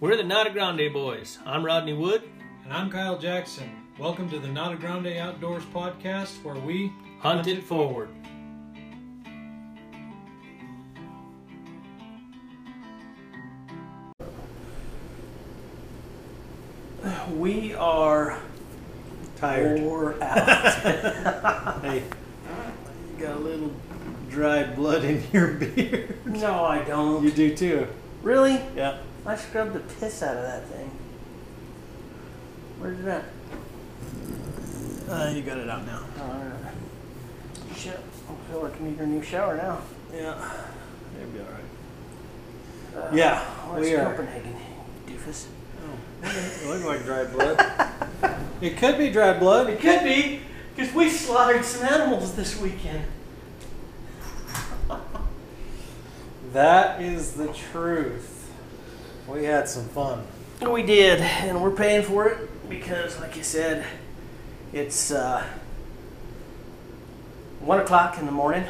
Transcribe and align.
We're 0.00 0.16
the 0.16 0.22
Nata 0.22 0.50
Grande 0.50 0.92
Boys. 0.92 1.38
I'm 1.44 1.64
Rodney 1.64 1.92
Wood. 1.92 2.22
And 2.64 2.72
I'm 2.72 2.90
Kyle 2.90 3.18
Jackson. 3.18 3.70
Welcome 3.98 4.30
to 4.30 4.38
the 4.38 4.48
Nata 4.48 4.76
Grande 4.76 5.08
Outdoors 5.18 5.64
podcast 5.66 6.42
where 6.44 6.54
we 6.54 6.92
Hunt 7.20 7.48
it 7.48 7.64
forward. 7.64 8.08
We 17.32 17.74
are 17.74 18.38
tired. 19.36 19.80
wore 19.80 20.22
out. 20.22 21.82
Hey, 21.82 22.02
you 23.16 23.24
got 23.24 23.36
a 23.36 23.40
little 23.40 23.70
dried 24.30 24.74
blood 24.74 25.04
in 25.04 25.22
your 25.32 25.48
beard. 25.54 26.16
no, 26.26 26.64
I 26.64 26.82
don't. 26.84 27.22
You 27.22 27.30
do 27.30 27.54
too. 27.54 27.86
Really? 28.22 28.60
Yeah. 28.74 28.98
I 29.28 29.36
scrubbed 29.36 29.74
the 29.74 29.80
piss 29.80 30.22
out 30.22 30.38
of 30.38 30.42
that 30.42 30.66
thing. 30.68 30.90
Where's 32.78 32.98
it 32.98 33.06
at? 33.06 33.24
Uh, 35.06 35.30
you 35.34 35.42
got 35.42 35.58
it 35.58 35.68
out 35.68 35.84
now. 35.84 36.00
Alright. 36.18 36.74
Shit. 37.76 38.00
I 38.26 38.50
feel 38.50 38.62
like 38.62 38.80
I 38.80 38.84
need 38.84 38.98
a 38.98 39.06
new 39.06 39.22
shower 39.22 39.54
now. 39.54 39.82
Yeah. 40.14 40.50
It'll 41.14 41.30
be 41.30 41.40
all 41.40 41.44
right. 41.44 43.10
Uh, 43.12 43.14
Yeah, 43.14 43.44
well, 43.66 43.80
we 43.80 43.94
are. 43.94 44.14
Copenhagen, 44.14 44.56
doofus. 45.06 45.48
Oh. 45.84 46.26
It 46.26 46.66
looks 46.66 46.84
like 46.86 47.04
dried 47.04 47.30
blood. 47.30 48.42
it 48.62 48.78
could 48.78 48.96
be 48.96 49.10
dried 49.10 49.40
blood. 49.40 49.68
It 49.68 49.78
could 49.78 50.04
be, 50.04 50.40
because 50.74 50.94
we 50.94 51.10
slaughtered 51.10 51.66
some 51.66 51.86
animals 51.86 52.34
this 52.34 52.58
weekend. 52.58 53.04
That 56.54 57.02
is 57.02 57.34
the 57.34 57.52
truth. 57.52 58.37
We 59.28 59.44
had 59.44 59.68
some 59.68 59.84
fun. 59.88 60.24
We 60.66 60.82
did, 60.82 61.20
and 61.20 61.62
we're 61.62 61.70
paying 61.70 62.02
for 62.02 62.28
it 62.28 62.68
because, 62.70 63.20
like 63.20 63.36
you 63.36 63.42
said, 63.42 63.84
it's 64.72 65.10
uh, 65.10 65.44
one 67.60 67.80
o'clock 67.80 68.18
in 68.18 68.24
the 68.24 68.32
morning. 68.32 68.64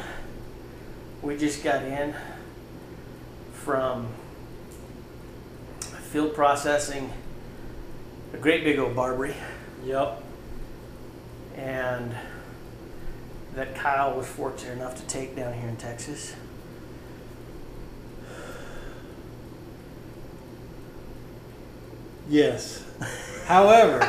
We 1.21 1.37
just 1.37 1.63
got 1.63 1.83
in 1.83 2.13
from 3.53 4.07
field 6.11 6.33
processing 6.33 7.11
a 8.33 8.37
great 8.37 8.63
big 8.63 8.79
old 8.79 8.95
Barbary, 8.95 9.35
Yep. 9.85 10.23
and 11.55 12.13
that 13.55 13.75
Kyle 13.75 14.15
was 14.15 14.27
fortunate 14.27 14.73
enough 14.73 14.95
to 14.97 15.07
take 15.07 15.35
down 15.35 15.53
here 15.53 15.69
in 15.69 15.77
Texas. 15.77 16.35
Yes. 22.29 22.83
However, 23.47 23.99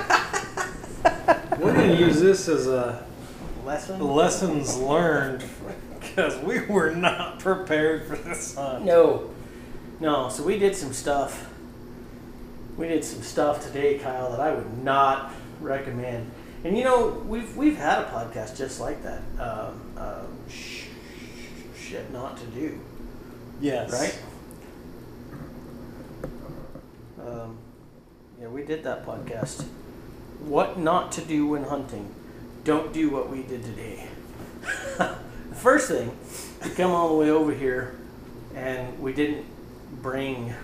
we're 1.59 1.73
going 1.73 1.91
to 1.91 1.97
use 1.97 2.21
this 2.21 2.49
as 2.49 2.67
a 2.67 3.03
Lesson? 3.65 3.99
lessons 4.01 4.77
learned 4.77 5.43
because 5.99 6.37
we 6.45 6.61
were 6.67 6.95
not 6.95 7.39
prepared 7.39 8.07
for 8.07 8.17
this 8.17 8.55
hunt. 8.55 8.85
No, 8.85 9.31
no. 10.01 10.29
So 10.29 10.43
we 10.43 10.59
did 10.59 10.77
some 10.77 10.93
stuff. 10.93 11.49
We 12.77 12.89
did 12.89 13.05
some 13.05 13.23
stuff 13.23 13.65
today, 13.65 13.99
Kyle, 13.99 14.31
that 14.33 14.41
I 14.41 14.53
would 14.55 14.83
not 14.85 15.33
recommend. 15.61 16.31
And 16.65 16.77
you 16.77 16.85
know, 16.85 17.09
we've 17.27 17.57
we've 17.57 17.77
had 17.79 18.01
a 18.01 18.05
podcast 18.07 18.57
just 18.59 18.81
like 18.81 19.03
that. 19.03 19.23
Um, 19.39 19.81
um, 19.97 20.39
sh- 20.51 20.85
shit 21.79 22.11
not 22.13 22.37
to 22.37 22.47
do, 22.47 22.79
Yes. 23.63 23.91
right? 23.93 24.19
Um, 27.27 27.57
yeah, 28.41 28.49
we 28.49 28.65
did 28.65 28.83
that 28.85 29.05
podcast. 29.05 29.67
What 30.41 30.79
not 30.79 31.13
to 31.13 31.21
do 31.21 31.47
when 31.47 31.65
hunting? 31.65 32.15
Don't 32.65 32.93
do 32.93 33.11
what 33.11 33.29
we 33.29 33.43
did 33.43 33.63
today. 33.63 34.07
the 34.97 35.17
first 35.55 35.89
thing, 35.89 36.17
we 36.65 36.71
come 36.71 36.91
all 36.91 37.09
the 37.09 37.15
way 37.15 37.31
over 37.31 37.53
here, 37.53 37.97
and 38.55 38.99
we 39.01 39.13
didn't 39.13 39.45
bring 40.01 40.55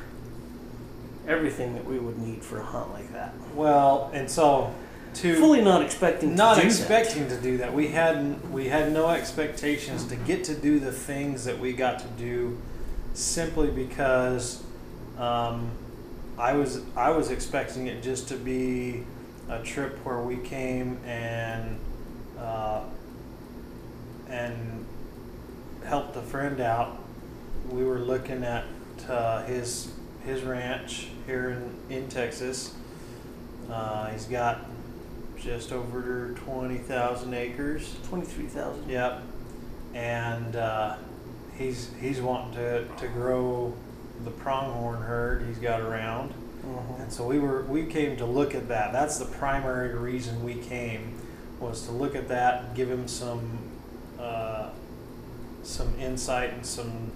everything 1.29 1.75
that 1.75 1.85
we 1.85 1.99
would 1.99 2.19
need 2.19 2.43
for 2.43 2.61
a 2.61 2.65
hunt 2.65 2.93
like 2.93 3.13
that. 3.13 3.35
Well, 3.55 4.11
and 4.15 4.31
so 4.31 4.73
to 5.15 5.35
Fully 5.37 5.63
not 5.63 5.83
expecting 5.83 6.31
to 6.31 6.37
not 6.37 6.57
do 6.57 6.63
expecting 6.63 7.29
to 7.29 7.37
do 7.41 7.59
that. 7.59 7.75
We 7.75 7.89
had 7.89 8.51
we 8.51 8.69
had 8.69 8.93
no 8.93 9.09
expectations 9.09 10.05
to 10.07 10.17
get 10.17 10.45
to 10.45 10.55
do 10.55 10.79
the 10.79 10.93
things 10.93 11.45
that 11.45 11.59
we 11.59 11.73
got 11.73 11.99
to 12.01 12.09
do 12.19 12.59
simply 13.15 13.71
because 13.71 14.63
um, 15.19 15.71
I 16.39 16.53
was 16.53 16.83
I 16.95 17.11
was 17.11 17.31
expecting 17.31 17.87
it 17.87 18.03
just 18.03 18.29
to 18.29 18.37
be 18.37 19.05
a 19.49 19.63
trip 19.63 19.99
where 20.05 20.19
we 20.19 20.37
came 20.37 20.99
and 21.05 21.79
uh, 22.39 22.83
and 24.29 24.85
helped 25.85 26.17
a 26.17 26.23
friend 26.23 26.61
out. 26.61 26.99
We 27.71 27.85
were 27.85 27.99
looking 27.99 28.45
at 28.45 28.65
uh, 29.09 29.45
his 29.45 29.93
his 30.25 30.43
ranch 30.43 31.09
here 31.27 31.51
in, 31.51 31.97
in 31.97 32.09
Texas. 32.09 32.75
Uh, 33.71 34.11
he's 34.11 34.27
got 34.27 34.67
just 35.39 35.73
over 35.73 36.35
20,000 36.37 37.35
acres. 37.35 37.93
that. 37.93 38.09
Twenty-three 38.09 38.47
thousand. 38.47 38.89
Yep. 38.89 39.23
And 39.95 40.57
uh, 40.57 40.97
he's 41.57 41.91
he's 42.01 42.21
wanting 42.21 42.55
to, 42.55 42.85
to 42.85 43.09
grow 43.09 43.73
the 44.25 44.31
pronghorn 44.31 45.03
herd 45.03 45.47
he's 45.47 45.59
got 45.59 45.81
around. 45.81 46.33
And 46.99 47.13
so 47.13 47.27
we 47.27 47.39
were 47.39 47.63
we 47.63 47.87
came 47.87 48.17
to 48.17 48.27
look 48.27 48.55
at 48.55 48.69
that. 48.69 48.93
That's 48.93 49.19
the 49.19 49.25
primary 49.25 49.95
reason 49.95 50.43
we 50.43 50.55
came 50.55 51.15
was 51.61 51.87
to 51.87 51.93
look 51.93 52.15
at 52.17 52.29
that, 52.29 52.75
give 52.75 52.91
him 52.91 53.07
some 53.07 53.59
uh, 54.19 54.71
some 55.63 55.99
insight 55.99 56.53
and 56.53 56.67
some 56.67 57.13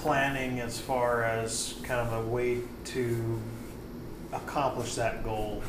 planning 0.00 0.60
as 0.60 0.80
far 0.80 1.22
as 1.24 1.74
kind 1.84 2.00
of 2.00 2.12
a 2.12 2.28
way 2.28 2.58
to 2.86 3.40
accomplish 4.32 4.96
that 4.96 5.22
goal. 5.22 5.62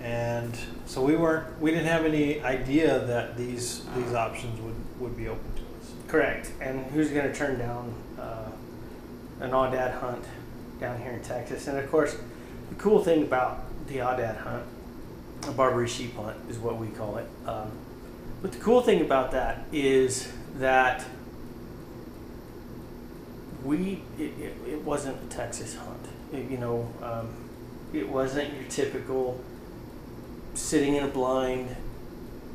And 0.00 0.56
so 0.86 1.02
we 1.02 1.16
weren't 1.16 1.60
we 1.60 1.70
didn't 1.72 1.86
have 1.86 2.04
any 2.04 2.40
idea 2.42 3.00
that 3.06 3.36
these 3.36 3.84
these 3.96 4.14
options 4.14 4.60
would, 4.60 5.00
would 5.00 5.16
be 5.16 5.26
open 5.26 5.52
to 5.56 5.62
us. 5.62 5.65
Correct. 6.08 6.50
And 6.60 6.86
who's 6.86 7.10
going 7.10 7.26
to 7.30 7.34
turn 7.34 7.58
down 7.58 7.94
uh, 8.18 8.50
an 9.40 9.50
aoudad 9.50 9.98
hunt 9.98 10.24
down 10.80 11.00
here 11.00 11.12
in 11.12 11.22
Texas? 11.22 11.66
And 11.66 11.78
of 11.78 11.90
course, 11.90 12.16
the 12.68 12.74
cool 12.76 13.02
thing 13.02 13.22
about 13.22 13.64
the 13.88 13.98
aoudad 13.98 14.38
hunt, 14.38 14.64
a 15.48 15.52
Barbary 15.52 15.88
sheep 15.88 16.16
hunt 16.16 16.36
is 16.48 16.58
what 16.58 16.78
we 16.78 16.88
call 16.88 17.16
it. 17.18 17.28
Um, 17.46 17.70
but 18.42 18.52
the 18.52 18.58
cool 18.58 18.82
thing 18.82 19.00
about 19.00 19.32
that 19.32 19.64
is 19.72 20.32
that 20.58 21.04
we 23.64 24.02
it, 24.18 24.22
it, 24.38 24.54
it 24.68 24.82
wasn't 24.82 25.16
a 25.22 25.34
Texas 25.34 25.74
hunt. 25.76 26.06
It- 26.32 26.50
you 26.50 26.58
know, 26.58 26.88
um, 27.02 27.28
it 27.92 28.08
wasn't 28.08 28.52
your 28.54 28.64
typical 28.68 29.40
sitting 30.54 30.94
in 30.96 31.04
a 31.04 31.08
blind, 31.08 31.74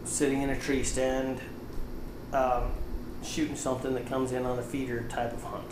sitting 0.05 0.41
in 0.41 0.49
a 0.49 0.59
tree 0.59 0.83
stand, 0.83 1.39
um, 2.33 2.71
shooting 3.23 3.55
something 3.55 3.93
that 3.93 4.07
comes 4.07 4.31
in 4.31 4.45
on 4.45 4.57
a 4.59 4.61
feeder 4.61 5.01
type 5.09 5.33
of 5.33 5.43
hunt. 5.43 5.71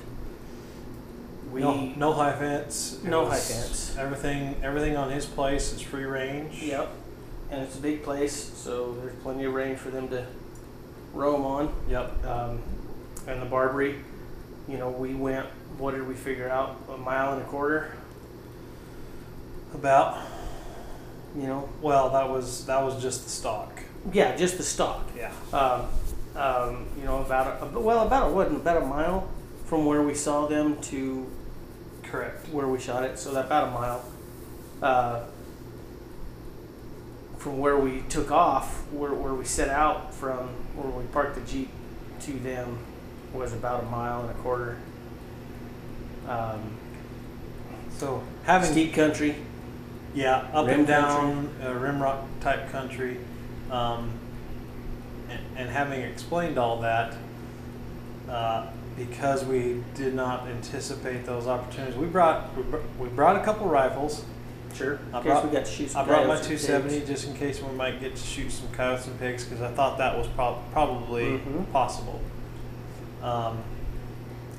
We 1.52 1.62
no, 1.62 1.94
no 1.96 2.14
high 2.14 2.34
fence. 2.34 3.00
No 3.04 3.26
high 3.26 3.40
fence. 3.40 3.96
Everything 3.98 4.56
everything 4.62 4.96
on 4.96 5.10
his 5.10 5.26
place 5.26 5.74
is 5.74 5.82
free 5.82 6.04
range. 6.04 6.62
Yep. 6.62 6.90
And 7.52 7.62
it's 7.64 7.78
a 7.78 7.82
big 7.82 8.04
place, 8.04 8.36
so 8.36 8.94
there's 8.94 9.16
plenty 9.24 9.46
of 9.46 9.54
range 9.54 9.80
for 9.80 9.90
them 9.90 10.08
to 10.09 10.26
roam 11.14 11.44
on. 11.46 11.73
Yep. 11.90 12.26
Um, 12.26 12.62
and 13.28 13.41
the 13.41 13.46
Barbary, 13.47 13.96
you 14.68 14.78
know, 14.78 14.90
we 14.90 15.16
went, 15.16 15.47
what 15.79 15.96
did 15.96 16.08
we 16.08 16.14
figure 16.14 16.47
out? 16.47 16.78
A 16.90 16.97
mile 16.97 17.34
and 17.34 17.41
a 17.41 17.46
quarter, 17.46 17.96
About 19.73 20.20
you 21.35 21.44
know? 21.44 21.70
well, 21.82 22.09
that 22.12 22.29
was 22.29 22.66
that 22.66 22.84
was 22.84 23.02
just 23.02 23.23
the 23.23 23.29
stock. 23.29 23.82
Yeah, 24.14 24.35
just 24.35 24.58
the 24.58 24.64
stock. 24.64 25.08
Yeah. 25.18 25.32
Um, 25.52 25.88
um, 26.40 26.86
you 26.97 27.03
know, 27.06 27.20
about 27.22 27.62
a, 27.62 27.80
well, 27.80 28.06
about 28.08 28.30
a, 28.32 28.34
what, 28.34 28.47
about 28.47 28.82
a 28.82 28.86
mile 28.86 29.28
from 29.66 29.86
where 29.86 30.02
we 30.02 30.14
saw 30.16 30.47
them 30.47 30.80
to 30.82 31.30
Correct. 32.03 32.47
where 32.50 32.68
we 32.68 32.80
shot 32.80 33.03
it, 33.03 33.20
so 33.20 33.34
that 33.34 33.46
about 33.46 33.68
a 33.68 33.72
mile. 33.72 34.06
Uh, 34.82 35.24
from 37.38 37.58
where 37.59 37.78
we 37.78 38.02
took 38.09 38.32
off, 38.32 38.84
where, 38.91 39.14
where 39.14 39.34
we 39.34 39.46
set 39.46 39.70
out 39.70 40.14
from, 40.14 40.50
where 40.76 40.90
we 40.90 41.06
parked 41.06 41.36
the 41.36 41.41
Jeep 41.41 41.70
to 42.22 42.34
them, 42.40 42.78
was 43.34 43.53
about 43.53 43.84
a 43.84 43.85
mile 43.88 44.22
and 44.22 44.30
a 44.32 44.34
quarter. 44.42 44.78
Um, 46.28 46.78
So 47.92 48.24
having 48.44 48.72
steep 48.72 48.94
country. 48.94 49.35
yeah 50.14 50.47
up 50.53 50.68
Rim 50.68 50.80
and 50.80 50.88
down 50.88 51.50
uh, 51.64 51.74
rim 51.74 52.02
rock 52.02 52.26
type 52.42 52.72
country, 52.72 53.18
um, 53.72 54.12
and, 55.29 55.40
and 55.58 55.70
having 55.70 56.02
explained 56.02 56.58
all 56.58 56.81
that, 56.81 57.16
uh, 58.29 58.67
because 58.97 59.46
we 59.46 59.84
did 59.96 60.14
not 60.14 60.47
anticipate 60.47 61.26
those 61.26 61.47
opportunities, 61.47 61.96
we 61.96 62.08
brought 62.08 62.55
we, 62.58 62.64
br- 62.64 62.78
we 62.99 63.08
brought 63.09 63.35
a 63.35 63.43
couple 63.43 63.67
rifles. 63.67 64.23
Sure. 64.76 64.93
In 65.09 65.16
I 65.16 65.17
case 65.20 65.23
brought- 65.26 65.46
we 65.46 65.52
got 65.52 65.66
to 65.66 65.72
shoot 65.72 65.90
some 65.91 66.02
I 66.03 66.05
brought 66.05 66.28
my 66.28 66.35
coyotes 66.35 66.46
or 66.64 66.67
270 66.67 66.99
pigs. 66.99 67.09
just 67.09 67.28
in 67.28 67.34
case 67.35 67.61
we 67.61 67.72
might 67.76 67.99
get 67.99 68.16
to 68.16 68.22
shoot 68.23 68.52
some 68.52 68.67
coyotes 68.72 69.08
and 69.08 69.20
pigs 69.20 69.43
because 69.43 69.61
I 69.61 69.72
thought 69.72 69.97
that 69.97 70.16
was 70.17 70.28
prob- 70.28 70.59
probably 70.72 71.40
Mhm. 71.40 71.72
possible. 71.72 72.20
Um, 73.23 73.58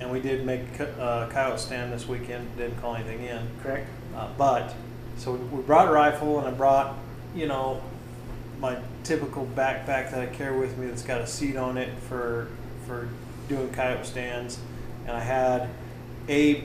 and 0.00 0.10
we 0.10 0.20
did 0.20 0.44
make 0.44 0.74
co- 0.76 0.84
uh, 1.00 1.28
coyote 1.28 1.58
stand 1.60 1.92
this 1.92 2.08
weekend. 2.08 2.56
Didn't 2.56 2.80
call 2.80 2.96
anything 2.96 3.22
in. 3.24 3.46
Correct. 3.62 3.86
Uh, 4.16 4.28
but 4.36 4.74
so 5.16 5.32
we 5.32 5.62
brought 5.62 5.86
a 5.88 5.92
rifle 5.92 6.38
and 6.40 6.48
I 6.48 6.50
brought, 6.50 6.96
you 7.34 7.46
know, 7.46 7.80
my 8.58 8.78
typical 9.04 9.46
backpack 9.46 10.10
that 10.10 10.20
I 10.20 10.26
carry 10.26 10.58
with 10.58 10.76
me 10.78 10.86
that's 10.86 11.02
got 11.02 11.20
a 11.20 11.26
seat 11.26 11.56
on 11.56 11.78
it 11.78 11.96
for 12.08 12.48
for 12.86 13.08
doing 13.48 13.70
coyote 13.70 14.06
stands, 14.06 14.58
and 15.06 15.16
I 15.16 15.20
had 15.20 15.68
a 16.28 16.64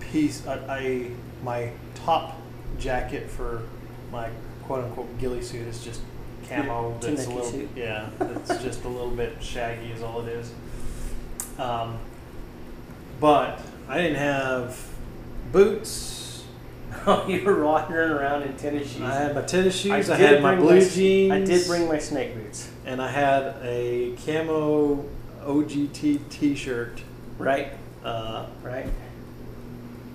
piece, 0.00 0.44
a, 0.46 0.64
a 0.70 1.10
my 1.42 1.70
top 1.94 2.40
jacket 2.78 3.30
for 3.30 3.62
my 4.10 4.28
quote 4.62 4.84
unquote 4.84 5.18
ghillie 5.18 5.42
suit 5.42 5.66
is 5.66 5.82
just 5.84 6.00
camo. 6.48 6.90
Your 6.90 6.98
that's 7.00 7.26
a 7.26 7.30
little, 7.30 7.50
suit. 7.50 7.68
yeah, 7.76 8.08
it's 8.20 8.48
just 8.62 8.84
a 8.84 8.88
little 8.88 9.10
bit 9.10 9.42
shaggy 9.42 9.90
is 9.90 10.02
all 10.02 10.20
it 10.22 10.28
is. 10.28 10.52
Um, 11.58 11.98
but 13.20 13.60
I 13.88 13.98
didn't 13.98 14.18
have 14.18 14.78
boots. 15.52 16.23
Oh, 17.06 17.26
you 17.28 17.44
were 17.44 17.62
wandering 17.64 18.10
around 18.12 18.42
in 18.44 18.56
tennis 18.56 18.90
shoes. 18.92 19.02
I 19.02 19.14
had 19.14 19.34
my 19.34 19.42
tennis 19.42 19.76
shoes. 19.78 19.92
I, 20.10 20.16
did 20.16 20.30
had 20.32 20.42
my 20.42 20.54
blue 20.54 20.76
s- 20.78 20.94
jeans. 20.94 21.32
I 21.32 21.40
did 21.40 21.66
bring 21.66 21.86
my 21.88 21.98
snake 21.98 22.34
boots. 22.34 22.70
and 22.86 23.00
I 23.02 23.10
had 23.10 23.56
a 23.62 24.14
camo 24.24 25.04
OGT 25.42 26.28
T-shirt. 26.30 27.02
Right. 27.38 27.72
Uh, 28.04 28.46
Right. 28.62 28.86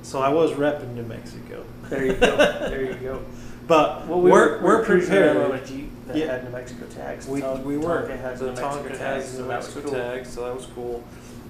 so 0.04 0.20
I 0.22 0.30
was 0.30 0.52
repping 0.52 0.94
New 0.96 1.04
Mexico. 1.04 1.64
There 1.90 2.06
you 2.06 2.14
go. 2.14 2.38
there 2.70 2.84
you 2.86 2.94
go. 2.96 3.22
But 3.68 4.08
Well, 4.08 4.22
we 4.22 4.31
we're, 4.31 4.58
were, 4.60 4.64
we're, 4.64 4.84
cruising 4.86 5.16
around 5.16 5.38
on 5.38 5.44
a 5.44 5.50
prepared. 5.50 5.68
Jeep 5.68 5.92
that 6.08 6.18
Yeah. 6.18 6.26
had 6.31 6.44
New 6.46 6.50
Mexico 6.52 6.86
tags. 6.88 7.28
We, 7.28 7.42
we 7.42 7.78
were. 7.78 8.02
Tonka 8.08 8.20
has 8.20 8.40
the 8.40 8.46
New 8.48 8.52
Mexico 8.54 8.81
Tonka 8.81 8.98
tags, 8.98 9.26
has 9.26 9.38
New 9.40 9.46
Mexico 9.46 9.92
tags, 9.92 10.30
so 10.34 10.46
that 10.46 10.56
was 10.56 10.66
cool. 10.74 11.04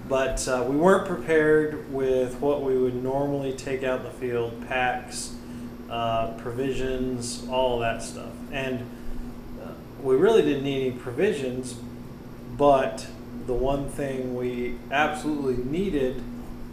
But 0.09 0.47
uh, 0.47 0.65
we 0.67 0.75
weren't 0.75 1.07
prepared 1.07 1.93
with 1.93 2.41
what 2.41 2.63
we 2.63 2.75
would 2.75 2.95
normally 3.01 3.53
take 3.53 3.83
out 3.83 3.99
in 3.99 4.05
the 4.05 4.11
field: 4.11 4.67
packs, 4.67 5.35
uh, 5.89 6.31
provisions, 6.33 7.47
all 7.49 7.79
that 7.79 8.01
stuff. 8.01 8.33
And 8.51 8.89
uh, 9.63 9.69
we 10.01 10.15
really 10.15 10.41
didn't 10.41 10.63
need 10.63 10.87
any 10.87 10.97
provisions, 10.97 11.75
but 12.57 13.05
the 13.45 13.53
one 13.53 13.87
thing 13.89 14.35
we 14.35 14.77
absolutely 14.91 15.63
needed, 15.63 16.23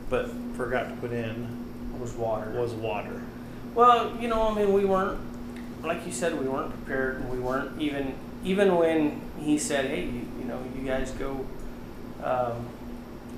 but 0.08 0.30
forgot 0.56 0.88
to 0.88 0.96
put 0.96 1.12
in, 1.12 1.98
Was 2.00 2.14
water. 2.14 2.50
was 2.52 2.72
water. 2.72 3.22
Well, 3.74 4.16
you 4.18 4.28
know, 4.28 4.48
I 4.48 4.54
mean, 4.54 4.72
we 4.72 4.86
weren't, 4.86 5.20
like 5.84 6.06
you 6.06 6.12
said, 6.12 6.40
we 6.40 6.46
weren't 6.48 6.70
prepared, 6.70 7.16
and 7.16 7.28
we 7.30 7.38
weren't 7.38 7.78
even, 7.80 8.14
even 8.42 8.76
when 8.76 9.20
he 9.38 9.58
said, 9.58 9.84
"Hey, 9.86 10.04
you, 10.04 10.26
you 10.38 10.44
know, 10.46 10.58
you 10.74 10.86
guys 10.86 11.10
go 11.10 11.44
um, 12.24 12.66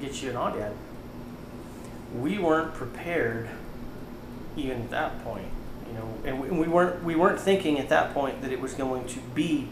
get 0.00 0.22
you 0.22 0.30
an 0.30 0.36
Aoudad," 0.36 0.72
we 2.18 2.38
weren't 2.38 2.74
prepared, 2.74 3.48
even 4.56 4.82
at 4.82 4.90
that 4.90 5.24
point. 5.24 5.48
You 5.88 5.94
know, 5.94 6.14
and 6.24 6.40
we, 6.40 6.48
and 6.48 6.60
we 6.60 6.68
weren't, 6.68 7.02
we 7.02 7.16
weren't 7.16 7.40
thinking 7.40 7.78
at 7.78 7.88
that 7.88 8.12
point 8.12 8.42
that 8.42 8.52
it 8.52 8.60
was 8.60 8.74
going 8.74 9.06
to 9.06 9.20
be 9.34 9.68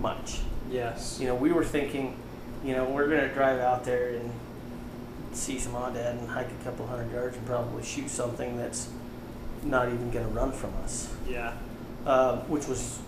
much. 0.00 0.40
Yes. 0.70 1.18
You 1.20 1.26
know, 1.28 1.34
we 1.34 1.52
were 1.52 1.64
thinking, 1.64 2.16
you 2.64 2.74
know, 2.74 2.84
we're 2.84 3.06
gonna 3.08 3.32
drive 3.32 3.58
out 3.60 3.84
there 3.84 4.14
and 4.14 4.30
see 5.32 5.58
some 5.58 5.72
Aoudad 5.72 6.18
and 6.18 6.28
hike 6.28 6.48
a 6.50 6.64
couple 6.64 6.86
hundred 6.86 7.12
yards 7.12 7.36
and 7.36 7.46
probably 7.46 7.82
shoot 7.82 8.08
something 8.08 8.56
that's 8.56 8.88
not 9.62 9.88
even 9.88 10.10
gonna 10.10 10.28
run 10.28 10.52
from 10.52 10.72
us, 10.84 11.12
Yeah. 11.28 11.52
uh, 12.06 12.36
which 12.42 12.66
was 12.66 13.00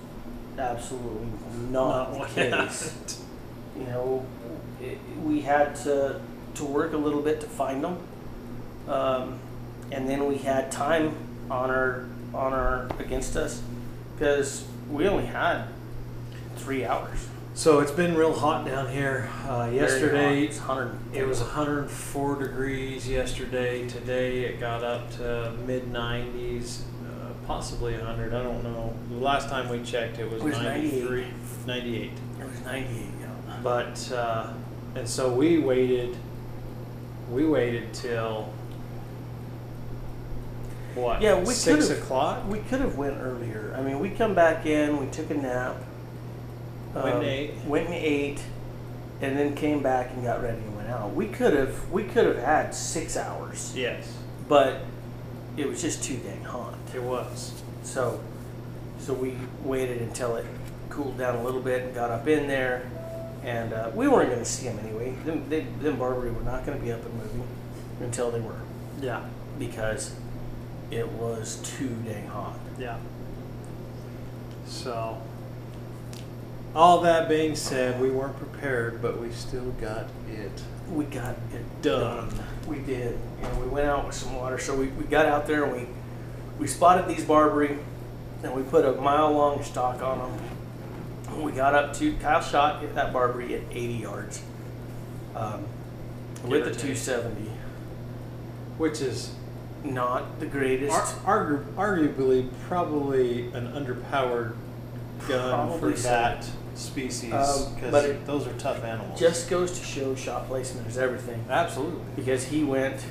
absolutely 0.59 1.27
not, 1.71 2.11
what 2.13 2.29
the 2.35 2.51
case. 2.51 3.23
You 3.79 3.85
know, 3.87 4.27
it, 4.83 4.99
we 5.23 5.41
had 5.41 5.75
to 5.77 6.21
to 6.61 6.67
work 6.67 6.93
a 6.93 6.97
little 6.97 7.23
bit 7.23 7.41
to 7.41 7.47
find 7.47 7.83
them, 7.83 7.99
um, 8.87 9.39
and 9.91 10.09
then 10.09 10.27
we 10.27 10.37
had 10.39 10.71
time 10.71 11.15
on 11.51 11.71
our 11.71 12.07
on 12.33 12.53
our 12.53 12.89
against 12.99 13.37
us 13.37 13.63
because 14.17 14.65
we 14.91 15.09
only 15.09 15.27
had 15.27 15.65
three 16.57 16.85
hours. 16.85 17.27
So 17.55 17.81
it's 17.81 17.91
been 17.91 18.15
real 18.15 18.33
hot 18.33 18.65
down 18.65 18.89
here. 18.91 19.29
Uh, 19.47 19.71
yesterday 19.73 20.45
it 21.13 21.27
was 21.27 21.41
104 21.41 22.37
degrees. 22.37 23.09
Yesterday, 23.09 23.89
today 23.89 24.45
it 24.45 24.61
got 24.61 24.85
up 24.85 25.11
to 25.17 25.53
mid 25.67 25.93
90s, 25.93 26.83
uh, 26.83 27.33
possibly 27.47 27.95
100. 27.95 28.33
I 28.33 28.43
don't 28.43 28.63
know. 28.63 28.95
The 29.11 29.17
last 29.17 29.49
time 29.49 29.69
we 29.69 29.83
checked, 29.83 30.19
it 30.19 30.31
was, 30.31 30.41
It 30.41 30.45
was 30.45 30.59
93, 30.59 31.27
98. 31.67 32.11
It 32.39 32.47
was 32.47 32.61
98. 32.65 32.97
Yeah. 33.21 33.57
But 33.63 34.13
uh, 34.13 34.53
and 34.95 35.09
so 35.09 35.33
we 35.33 35.59
waited. 35.59 36.17
We 37.31 37.47
waited 37.47 37.93
till 37.95 38.49
what? 40.95 41.23
Yeah, 41.23 41.39
we 41.39 41.55
six 41.55 41.87
could've- 41.89 42.03
o'clock. 42.03 42.49
We 42.49 42.59
could 42.61 42.81
have 42.81 42.97
went 42.97 43.19
earlier. 43.21 43.75
I 43.77 43.83
mean, 43.83 44.01
we 44.01 44.11
come 44.11 44.35
back 44.35 44.67
in, 44.67 44.99
we 44.99 45.07
took 45.07 45.31
a 45.31 45.35
nap, 45.35 45.77
Went 46.95 47.07
and 47.07 47.17
um, 47.17 47.23
ate. 47.25 47.55
went 47.67 47.87
and 47.87 47.95
ate, 47.95 48.41
and 49.21 49.39
then 49.39 49.55
came 49.55 49.83
back 49.83 50.11
and 50.15 50.25
got 50.25 50.43
ready 50.43 50.59
and 50.59 50.77
went 50.77 50.89
out. 50.89 51.15
We 51.15 51.29
could 51.29 51.55
have 51.55 51.91
we 51.91 52.03
could 52.05 52.27
have 52.27 52.39
had 52.39 52.75
six 52.75 53.17
hours, 53.17 53.73
Yes, 53.77 54.13
but 54.49 54.81
it 55.57 55.69
was 55.69 55.81
just 55.81 56.03
too 56.03 56.17
dang 56.17 56.43
hot. 56.45 56.75
it 56.95 57.03
was. 57.03 57.63
So, 57.85 58.21
so 58.99 59.15
we 59.15 59.37
waited 59.65 60.03
until 60.03 60.37
it 60.37 60.47
cooled 60.89 61.17
down 61.19 61.37
a 61.37 61.43
little 61.45 61.61
bit 61.61 61.83
and 61.83 61.95
got 61.95 62.11
up 62.11 62.27
in 62.27 62.49
there, 62.49 62.91
and 63.43 63.73
uh, 63.73 63.91
we 63.95 64.07
weren't 64.09 64.29
going 64.29 64.41
to 64.43 64.45
see 64.49 64.67
them 64.69 64.79
anyway. 64.81 65.13
Them, 65.25 65.49
they, 65.49 65.61
them 65.81 65.97
Barbary 65.97 66.31
were 66.31 66.43
not 66.43 66.65
going 66.67 66.79
to 66.79 66.85
be 66.85 66.93
up 66.93 67.05
and 67.05 67.15
moving 67.15 67.47
until 68.01 68.31
they 68.31 68.41
were 68.41 68.61
Yeah, 69.01 69.25
because 69.59 70.15
it 70.91 71.09
was 71.09 71.57
too 71.63 71.89
dang 72.05 72.27
hot. 72.27 72.59
yeah. 72.79 72.99
So, 74.67 75.21
all 76.75 77.01
that 77.01 77.29
being 77.29 77.57
said, 77.57 78.01
we 78.01 78.11
weren't 78.11 78.37
prepared, 78.37 79.03
but 79.03 79.21
we 79.21 79.31
still 79.33 79.71
got 79.81 80.07
it. 80.31 80.63
We 80.93 81.05
got 81.07 81.37
it 81.53 81.83
Done. 81.83 82.29
done. 82.29 82.45
We 82.67 82.79
did. 82.79 83.19
And 83.43 83.61
we 83.61 83.67
went 83.69 83.87
out 83.89 84.07
with 84.07 84.15
some 84.15 84.37
water. 84.37 84.59
So 84.59 84.75
we, 84.77 84.87
we 84.89 85.05
got 85.05 85.27
out 85.27 85.47
there 85.47 85.65
and 85.65 85.73
we 85.73 85.87
we 86.59 86.67
spotted 86.67 87.09
these 87.09 87.25
Barbary 87.25 87.79
and 88.43 88.55
we 88.55 88.63
put 88.63 88.85
a 88.85 88.93
mile 89.01 89.33
long 89.33 89.63
stock 89.63 90.03
on 90.03 90.19
them. 90.19 90.41
We 91.43 91.53
got 91.53 91.75
up 91.75 91.95
to 91.97 92.13
Kyle 92.17 92.41
shot 92.43 92.83
at 92.85 92.95
that 92.95 93.13
Barbary 93.13 93.55
at 93.55 93.63
80 93.71 93.93
yards 93.95 94.43
um, 95.35 95.65
with 96.45 96.65
the 96.65 96.71
270. 96.73 97.51
Which 98.79 99.01
is 99.01 99.33
Not 99.85 100.41
the 100.41 100.47
greatest. 100.47 100.93
ar- 101.25 101.45
argu- 101.45 101.65
arguably 101.75 102.49
probably 102.69 103.47
an 103.53 103.73
underpowered 103.73 104.55
gun 105.29 105.51
Probably 105.69 105.93
for 105.93 105.97
so. 105.99 106.09
that 106.09 106.47
species 106.75 107.33
Um, 107.33 107.75
because 107.75 107.91
but 107.91 108.27
those 108.27 108.47
are 108.47 108.53
tough 108.55 108.83
animals. 108.85 109.19
just 109.19 109.51
goes 109.51 109.79
to 109.79 109.85
show 109.85 110.15
shot 110.15 110.47
placement 110.49 110.87
is 110.87 110.97
everything. 110.97 111.45
absolutely. 111.51 112.01
because 112.17 112.45
he 112.45 112.65
went 112.65 113.05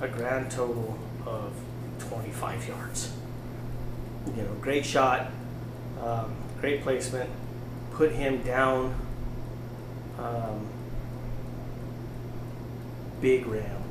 a 0.00 0.08
grand 0.08 0.50
total 0.50 0.98
of 1.26 1.52
25 1.98 2.66
yards. 2.68 3.12
You 4.36 4.42
know, 4.42 4.52
great 4.60 4.86
shot, 4.86 5.30
um, 6.02 6.32
great 6.60 6.82
placement, 6.82 7.28
put 7.94 8.12
him 8.12 8.42
down. 8.42 8.94
Um, 10.18 10.66
big 13.20 13.46
ram, 13.46 13.82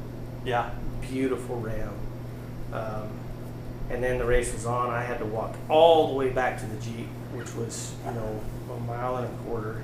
Yeah. 0.46 0.70
beautiful 1.02 1.58
ram. 1.60 1.92
Um, 2.72 3.10
and 3.90 4.04
then 4.04 4.18
the 4.18 4.26
race 4.26 4.54
was 4.54 4.66
on. 4.66 4.90
I 4.90 5.04
had 5.04 5.20
to 5.20 5.26
walk 5.26 5.56
all 5.70 6.08
the 6.10 6.14
way 6.14 6.30
back 6.30 6.60
to 6.60 6.66
the 6.66 6.76
Jeep, 6.82 7.08
which 7.34 7.54
was, 7.56 7.94
you 8.08 8.14
know, 8.14 8.40
a 8.76 8.80
mile 8.82 9.18
and 9.18 9.26
a 9.26 9.38
quarter 9.44 9.82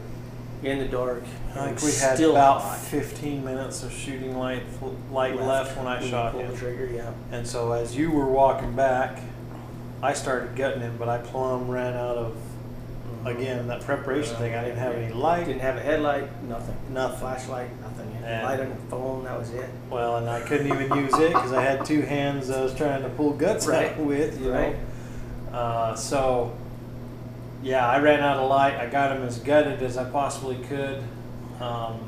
in 0.63 0.79
the 0.79 0.85
dark. 0.85 1.23
I 1.55 1.65
think 1.67 1.81
we 1.81 1.91
had 1.93 2.15
still 2.15 2.31
about 2.31 2.61
hot. 2.61 2.77
15 2.77 3.43
minutes 3.43 3.83
of 3.83 3.91
shooting 3.91 4.38
light 4.38 4.63
light 5.11 5.39
left, 5.39 5.77
when 5.77 5.88
I 5.88 6.05
shot 6.07 6.31
pulled 6.33 6.45
him. 6.45 6.51
the 6.51 6.57
trigger. 6.57 6.85
Yeah. 6.93 7.11
And 7.31 7.45
so 7.47 7.71
as 7.71 7.95
you 7.95 8.11
were 8.11 8.25
walking 8.27 8.73
back, 8.75 9.19
I 10.01 10.13
started 10.13 10.55
gutting 10.55 10.81
him, 10.81 10.95
but 10.97 11.09
I 11.09 11.17
plumb 11.19 11.69
ran 11.69 11.93
out 11.93 12.17
of 12.17 12.35
again 13.25 13.67
that 13.67 13.81
preparation 13.81 14.35
thing. 14.38 14.55
I 14.55 14.63
didn't 14.63 14.79
have 14.79 14.95
any 14.95 15.13
light, 15.13 15.45
Didn't 15.45 15.61
have 15.61 15.77
a 15.77 15.81
headlight, 15.81 16.43
nothing. 16.43 16.75
nothing. 16.89 17.19
Flashlight, 17.19 17.69
nothing. 17.81 18.17
And- 18.23 18.43
light 18.45 18.59
on 18.59 18.67
your 18.67 18.75
phone, 18.89 19.23
that 19.25 19.38
was 19.38 19.51
it. 19.53 19.69
Well, 19.89 20.17
and 20.17 20.29
I 20.29 20.39
couldn't 20.41 20.67
even 20.67 20.95
use 20.97 21.13
it 21.13 21.33
because 21.33 21.51
I 21.53 21.61
had 21.63 21.85
two 21.85 22.01
hands 22.01 22.49
I 22.49 22.61
was 22.61 22.73
trying 22.75 23.01
to 23.03 23.09
pull 23.09 23.33
guts 23.33 23.67
Right. 23.67 23.91
out 23.91 23.97
with, 23.99 24.39
you 24.41 24.51
Right. 24.51 24.75
know. 25.51 25.57
Uh, 25.57 25.95
so, 25.95 26.53
yeah, 27.63 27.88
I 27.88 27.99
ran 27.99 28.19
out 28.21 28.38
of 28.38 28.49
light. 28.49 28.75
I 28.79 28.85
got 28.85 29.15
him 29.15 29.23
as 29.23 29.39
gutted 29.39 29.81
as 29.81 29.97
I 29.97 30.03
possibly 30.05 30.57
could. 30.67 31.01
Um, 31.59 31.99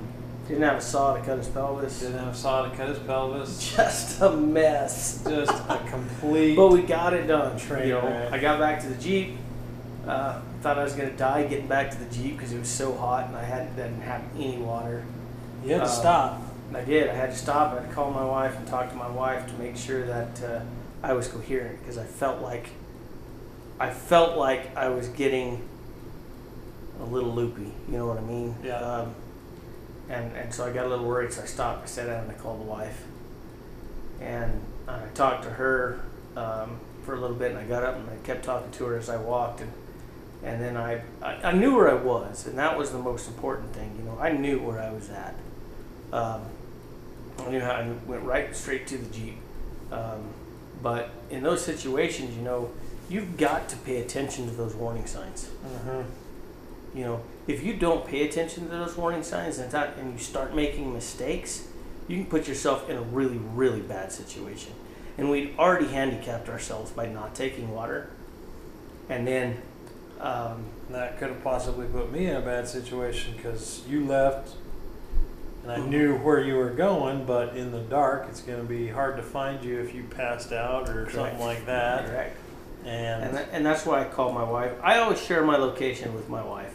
Didn't 0.48 0.64
have 0.64 0.78
a 0.78 0.82
saw 0.82 1.16
to 1.16 1.22
cut 1.24 1.38
his 1.38 1.48
pelvis. 1.48 2.00
Didn't 2.02 2.18
have 2.20 2.30
a 2.34 2.36
saw 2.36 2.64
to 2.64 2.76
cut 2.76 2.90
his 2.90 3.00
pelvis. 3.00 3.74
Just 3.76 4.22
a 4.22 4.32
mess. 4.32 5.24
Just 5.28 5.52
a 5.70 5.78
complete. 5.90 6.56
But 6.58 6.70
we 6.70 6.82
got 6.82 7.14
it 7.14 7.26
done. 7.28 7.58
Train 7.58 7.88
you 7.88 7.94
know, 7.94 8.02
wreck. 8.06 8.32
I 8.34 8.38
got 8.40 8.60
back 8.60 8.82
to 8.82 8.88
the 8.90 8.96
Jeep. 8.96 9.38
Uh, 10.08 10.42
thought 10.62 10.80
I 10.80 10.84
was 10.84 10.94
gonna 10.94 11.12
die 11.12 11.44
getting 11.44 11.68
back 11.68 11.92
to 11.92 11.98
the 11.98 12.06
Jeep 12.14 12.38
because 12.38 12.54
it 12.54 12.60
was 12.60 12.70
so 12.70 12.94
hot 12.94 13.28
and 13.28 13.36
I 13.36 13.44
had 13.44 13.76
didn't 13.76 14.02
have 14.02 14.24
any 14.36 14.58
water. 14.58 15.04
you 15.64 15.74
had 15.74 15.80
to 15.80 15.84
uh, 15.84 15.88
stop. 15.88 16.42
I 16.74 16.82
did. 16.82 17.10
I 17.10 17.14
had 17.14 17.32
to 17.32 17.38
stop. 17.38 17.74
I 17.74 17.82
had 17.82 17.90
to 17.90 17.94
call 17.94 18.12
my 18.12 18.24
wife 18.24 18.58
and 18.58 18.66
talk 18.68 18.90
to 18.90 18.96
my 18.96 19.10
wife 19.10 19.46
to 19.48 19.54
make 19.54 19.76
sure 19.76 20.06
that 20.06 20.44
uh, 20.44 20.62
I 21.04 21.14
was 21.14 21.28
coherent 21.28 21.80
because 21.80 21.98
I 21.98 22.06
felt 22.06 22.42
like 22.42 22.70
I 23.80 23.90
felt 23.90 24.38
like 24.38 24.76
I 24.78 24.90
was 24.90 25.08
getting 25.10 25.68
a 27.00 27.06
little 27.06 27.34
loopy. 27.34 27.74
You 27.90 27.98
know 27.98 28.06
what 28.06 28.18
I 28.18 28.22
mean? 28.22 28.56
Yeah. 28.64 28.78
Um, 28.78 29.16
and 30.10 30.36
and 30.36 30.54
so 30.54 30.66
I 30.66 30.72
got 30.72 30.86
a 30.86 30.90
little 30.90 31.06
worried, 31.06 31.34
so 31.34 31.42
I 31.42 31.46
stopped. 31.46 31.84
I 31.84 31.86
sat 31.88 32.08
down 32.08 32.24
and 32.24 32.32
I 32.32 32.36
called 32.36 32.60
the 32.60 32.66
wife, 32.66 33.04
and 34.20 34.62
I 34.88 35.00
talked 35.14 35.44
to 35.44 35.50
her 35.50 36.00
um, 36.36 36.80
for 37.04 37.16
a 37.16 37.20
little 37.20 37.36
bit, 37.36 37.52
and 37.52 37.60
I 37.60 37.66
got 37.66 37.84
up 37.84 37.96
and 37.96 38.10
I 38.10 38.16
kept 38.26 38.46
talking 38.46 38.72
to 38.72 38.86
her 38.86 38.98
as 38.98 39.10
I 39.10 39.18
walked, 39.18 39.62
and 39.62 39.72
and 40.44 40.62
then 40.62 40.78
I, 40.78 41.02
I 41.22 41.34
I 41.44 41.52
knew 41.52 41.76
where 41.76 41.90
I 41.90 42.02
was, 42.02 42.48
and 42.48 42.58
that 42.58 42.78
was 42.78 42.92
the 42.92 43.00
most 43.00 43.28
important 43.28 43.74
thing. 43.74 43.94
You 43.98 44.04
know, 44.04 44.18
I 44.20 44.32
knew 44.32 44.60
where 44.60 44.80
I 44.80 44.92
was 44.92 45.10
at. 45.10 45.36
Um, 46.12 46.42
I 47.40 47.50
knew 47.50 47.60
how 47.60 47.72
I 47.72 47.92
went 48.06 48.24
right 48.24 48.56
straight 48.56 48.88
to 48.88 48.98
the 48.98 49.14
Jeep. 49.14 49.38
Um, 49.92 50.26
but 50.82 51.10
in 51.30 51.44
those 51.44 51.64
situations, 51.64 52.36
you 52.36 52.42
know, 52.42 52.72
you've 53.10 53.38
got 53.38 53.70
to 53.70 53.78
pay 53.78 54.02
attention 54.02 54.46
to 54.48 54.52
those 54.52 54.74
warning 54.74 55.06
signs. 55.06 55.50
Mm-hmm. 55.66 56.98
You 56.98 57.06
know, 57.06 57.22
if 57.48 57.64
you 57.64 57.76
don't 57.76 58.06
pay 58.06 58.28
attention 58.28 58.66
to 58.66 58.70
those 58.70 58.98
warning 58.98 59.24
signs 59.24 59.58
and, 59.60 59.72
that, 59.72 59.98
and 59.98 60.14
you 60.14 60.20
start 60.20 60.56
making 60.56 60.92
mistakes, 60.94 61.68
you 62.08 62.18
can 62.18 62.26
put 62.26 62.48
yourself 62.48 62.90
in 62.90 62.98
a 62.98 63.02
really, 63.02 63.38
really 63.38 63.82
bad 63.82 64.12
situation. 64.12 64.74
And 65.18 65.30
we'd 65.30 65.56
already 65.58 65.88
handicapped 65.88 66.50
ourselves 66.50 66.92
by 66.92 67.06
not 67.06 67.36
taking 67.36 67.72
water. 67.72 68.10
And 69.10 69.28
then, 69.28 69.62
um, 70.22 70.66
That 70.90 71.18
could 71.18 71.30
have 71.30 71.44
possibly 71.44 71.88
put 71.88 72.12
me 72.12 72.28
in 72.28 72.36
a 72.36 72.42
bad 72.42 72.68
situation 72.68 73.34
because 73.36 73.82
you 73.90 74.06
left, 74.06 74.56
and 75.64 75.72
I 75.72 75.78
knew 75.78 76.18
where 76.18 76.40
you 76.42 76.56
were 76.56 76.70
going, 76.70 77.26
but 77.26 77.56
in 77.56 77.72
the 77.72 77.80
dark, 77.82 78.28
it's 78.30 78.42
going 78.42 78.60
to 78.62 78.68
be 78.68 78.88
hard 78.88 79.18
to 79.18 79.24
find 79.24 79.64
you 79.64 79.80
if 79.80 79.94
you 79.96 80.04
passed 80.04 80.52
out 80.52 80.90
or 80.90 81.06
Correct. 81.06 81.12
something 81.12 81.40
like 81.40 81.66
that. 81.66 82.06
correct. 82.06 82.38
And, 82.86 83.24
And, 83.26 83.38
that, 83.38 83.50
and 83.52 83.66
that's 83.66 83.86
why 83.86 84.02
I 84.02 84.06
called 84.06 84.34
my 84.34 84.44
wife. 84.44 84.72
I 84.82 85.00
always 85.00 85.22
share 85.22 85.44
my 85.44 85.58
location 85.58 86.14
with 86.16 86.30
my 86.30 86.44
wife 86.44 86.74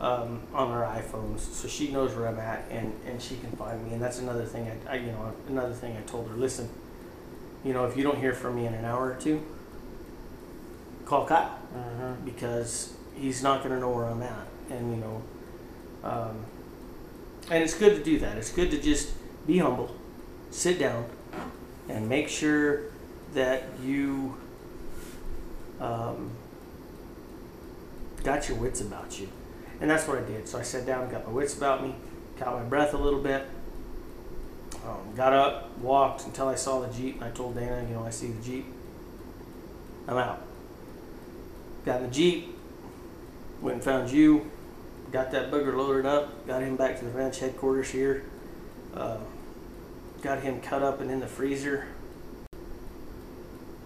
um, 0.00 0.42
on 0.52 0.70
our 0.72 0.82
iPhones, 0.82 1.40
so 1.40 1.68
she 1.68 1.92
knows 1.92 2.14
where 2.14 2.26
I'm 2.26 2.38
at 2.40 2.64
and, 2.70 2.92
and 3.06 3.22
she 3.22 3.36
can 3.36 3.50
find 3.52 3.84
me. 3.86 3.92
And 3.92 4.02
that's 4.02 4.18
another 4.18 4.44
thing 4.44 4.70
I, 4.88 4.94
I 4.94 4.96
you 4.96 5.12
know 5.12 5.32
another 5.48 5.72
thing 5.72 5.96
I 5.96 6.00
told 6.02 6.28
her. 6.28 6.34
Listen, 6.34 6.68
you 7.64 7.72
know 7.72 7.86
if 7.86 7.96
you 7.96 8.02
don't 8.02 8.18
hear 8.18 8.34
from 8.34 8.56
me 8.56 8.66
in 8.66 8.74
an 8.74 8.84
hour 8.84 9.12
or 9.12 9.14
two, 9.14 9.40
call 11.06 11.24
Kyle 11.26 11.56
Mhm. 11.74 12.24
because 12.24 12.94
he's 13.14 13.42
not 13.42 13.62
going 13.62 13.74
to 13.74 13.80
know 13.80 13.90
where 13.90 14.06
I'm 14.06 14.22
at. 14.22 14.46
And 14.70 14.94
you 14.94 15.00
know, 15.00 15.22
um, 16.02 16.44
and 17.50 17.62
it's 17.62 17.74
good 17.74 17.96
to 17.96 18.02
do 18.02 18.18
that. 18.20 18.38
It's 18.38 18.50
good 18.50 18.70
to 18.70 18.80
just 18.80 19.12
be 19.46 19.58
humble, 19.58 19.94
sit 20.50 20.78
down, 20.78 21.06
and 21.88 22.08
make 22.08 22.28
sure 22.28 22.82
that 23.34 23.64
you 23.82 24.36
um, 25.80 26.30
got 28.22 28.48
your 28.48 28.56
wits 28.58 28.80
about 28.80 29.18
you. 29.20 29.28
And 29.80 29.90
that's 29.90 30.06
what 30.06 30.18
I 30.18 30.22
did. 30.22 30.48
So 30.48 30.58
I 30.58 30.62
sat 30.62 30.86
down, 30.86 31.10
got 31.10 31.26
my 31.26 31.32
wits 31.32 31.56
about 31.56 31.82
me, 31.82 31.94
caught 32.38 32.54
my 32.54 32.62
breath 32.62 32.94
a 32.94 32.96
little 32.96 33.20
bit, 33.20 33.46
um, 34.86 35.14
got 35.14 35.32
up, 35.32 35.76
walked 35.78 36.24
until 36.24 36.48
I 36.48 36.54
saw 36.54 36.80
the 36.80 36.92
Jeep, 36.92 37.16
and 37.16 37.24
I 37.24 37.30
told 37.30 37.56
Dana, 37.56 37.84
you 37.88 37.94
know, 37.94 38.04
I 38.04 38.10
see 38.10 38.28
the 38.28 38.42
Jeep. 38.42 38.66
I'm 40.06 40.16
out. 40.16 40.42
Got 41.84 41.98
in 41.98 42.02
the 42.04 42.12
Jeep, 42.12 42.56
went 43.60 43.76
and 43.76 43.84
found 43.84 44.10
you, 44.10 44.50
got 45.10 45.30
that 45.32 45.50
booger 45.50 45.76
loaded 45.76 46.06
up, 46.06 46.46
got 46.46 46.62
him 46.62 46.76
back 46.76 46.98
to 46.98 47.04
the 47.04 47.10
ranch 47.10 47.40
headquarters 47.40 47.90
here, 47.90 48.24
um, 48.94 49.18
got 50.22 50.40
him 50.40 50.60
cut 50.60 50.82
up 50.82 51.00
and 51.00 51.10
in 51.10 51.20
the 51.20 51.26
freezer. 51.26 51.86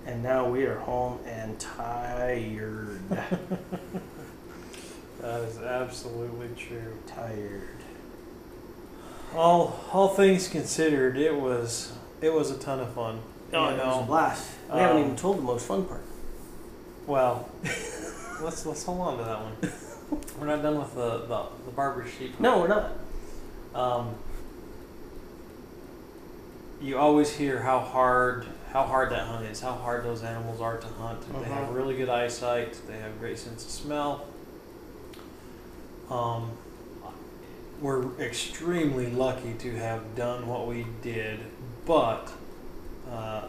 And 0.06 0.22
now 0.22 0.48
we 0.48 0.64
are 0.64 0.78
home 0.78 1.18
and 1.26 1.58
tired. 1.60 3.00
that 5.20 5.40
is 5.42 5.58
absolutely 5.58 6.48
true. 6.56 6.98
tired. 7.06 7.68
All 9.34 9.84
all 9.92 10.08
things 10.08 10.48
considered, 10.48 11.18
it 11.18 11.34
was 11.34 11.92
it 12.22 12.32
was 12.32 12.50
a 12.50 12.56
ton 12.58 12.80
of 12.80 12.90
fun. 12.94 13.20
Oh, 13.52 13.68
you 13.68 13.74
it 13.74 13.84
was 13.84 14.02
a 14.02 14.06
blast. 14.06 14.50
We 14.72 14.78
haven't 14.78 14.96
um, 14.96 15.04
even 15.04 15.16
told 15.16 15.36
the 15.38 15.42
most 15.42 15.66
fun 15.66 15.84
part. 15.84 16.02
well, 17.06 17.50
let's 18.42 18.64
let's 18.66 18.84
hold 18.84 19.00
on 19.00 19.18
to 19.18 19.24
that 19.24 19.38
one. 19.40 19.56
We're 20.40 20.46
not 20.46 20.62
done 20.62 20.78
with 20.78 20.94
the 20.94 21.18
the, 21.26 21.46
the 21.66 21.70
Barbary 21.72 22.08
sheep. 22.10 22.38
No, 22.40 22.60
we're 22.60 22.68
not. 22.68 22.92
Um, 23.74 24.14
you 26.80 26.96
always 26.96 27.34
hear 27.36 27.60
how 27.62 27.80
hard 27.80 28.46
how 28.72 28.84
hard 28.84 29.10
that 29.10 29.26
hunt 29.26 29.46
is, 29.46 29.60
how 29.60 29.72
hard 29.74 30.04
those 30.04 30.22
animals 30.22 30.60
are 30.60 30.76
to 30.78 30.86
hunt. 30.86 31.20
They 31.42 31.48
have 31.48 31.68
Mhm. 31.68 31.74
really 31.74 31.96
good 31.96 32.08
eyesight. 32.08 32.78
They 32.86 32.98
have 32.98 33.18
great 33.18 33.38
sense 33.38 33.64
of 33.64 33.70
smell. 33.70 34.26
Um, 36.10 36.52
we're 37.80 38.12
extremely 38.20 39.10
lucky 39.10 39.54
to 39.54 39.76
have 39.76 40.14
done 40.16 40.46
what 40.46 40.66
we 40.66 40.86
did, 41.02 41.40
but 41.86 42.30
uh, 43.10 43.42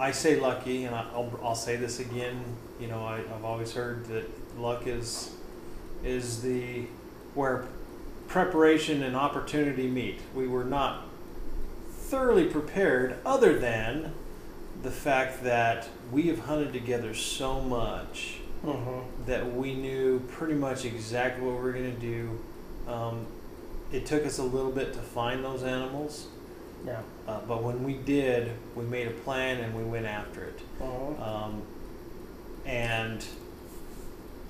I 0.00 0.10
say 0.12 0.38
lucky, 0.40 0.84
and 0.84 0.94
I'll, 0.94 1.38
I'll 1.42 1.54
say 1.54 1.76
this 1.76 2.00
again. 2.00 2.42
You 2.80 2.86
know, 2.88 3.04
I, 3.04 3.18
I've 3.34 3.44
always 3.44 3.72
heard 3.72 4.06
that 4.06 4.58
luck 4.58 4.86
is 4.86 5.32
is 6.04 6.42
the 6.42 6.86
where 7.34 7.66
preparation 8.28 9.02
and 9.02 9.16
opportunity 9.16 9.88
meet. 9.88 10.20
We 10.34 10.46
were 10.46 10.64
not 10.64 11.04
thoroughly 11.90 12.44
prepared, 12.46 13.16
other 13.26 13.58
than 13.58 14.12
the 14.82 14.90
fact 14.90 15.42
that 15.44 15.88
we 16.12 16.22
have 16.28 16.40
hunted 16.40 16.72
together 16.72 17.14
so 17.14 17.60
much 17.60 18.34
Mm-hmm. 18.64 19.24
that 19.26 19.54
we 19.54 19.72
knew 19.74 20.18
pretty 20.26 20.54
much 20.54 20.84
exactly 20.84 21.44
what 21.46 21.54
we 21.54 21.60
were 21.62 21.72
going 21.72 21.94
to 21.94 22.00
do. 22.00 22.40
Um, 22.88 23.24
it 23.92 24.04
took 24.04 24.26
us 24.26 24.38
a 24.38 24.42
little 24.42 24.72
bit 24.72 24.92
to 24.94 24.98
find 24.98 25.44
those 25.44 25.62
animals, 25.62 26.26
Yeah. 26.84 27.02
uh, 27.28 27.38
but 27.46 27.62
when 27.62 27.84
we 27.84 27.92
did, 27.94 28.50
we 28.74 28.82
made 28.82 29.06
a 29.06 29.12
plan 29.12 29.58
and 29.60 29.76
we 29.76 29.84
went 29.84 30.06
after 30.06 30.42
it. 30.42 30.58
Mhm. 30.80 31.20
Um, 31.24 31.62
and 32.68 33.24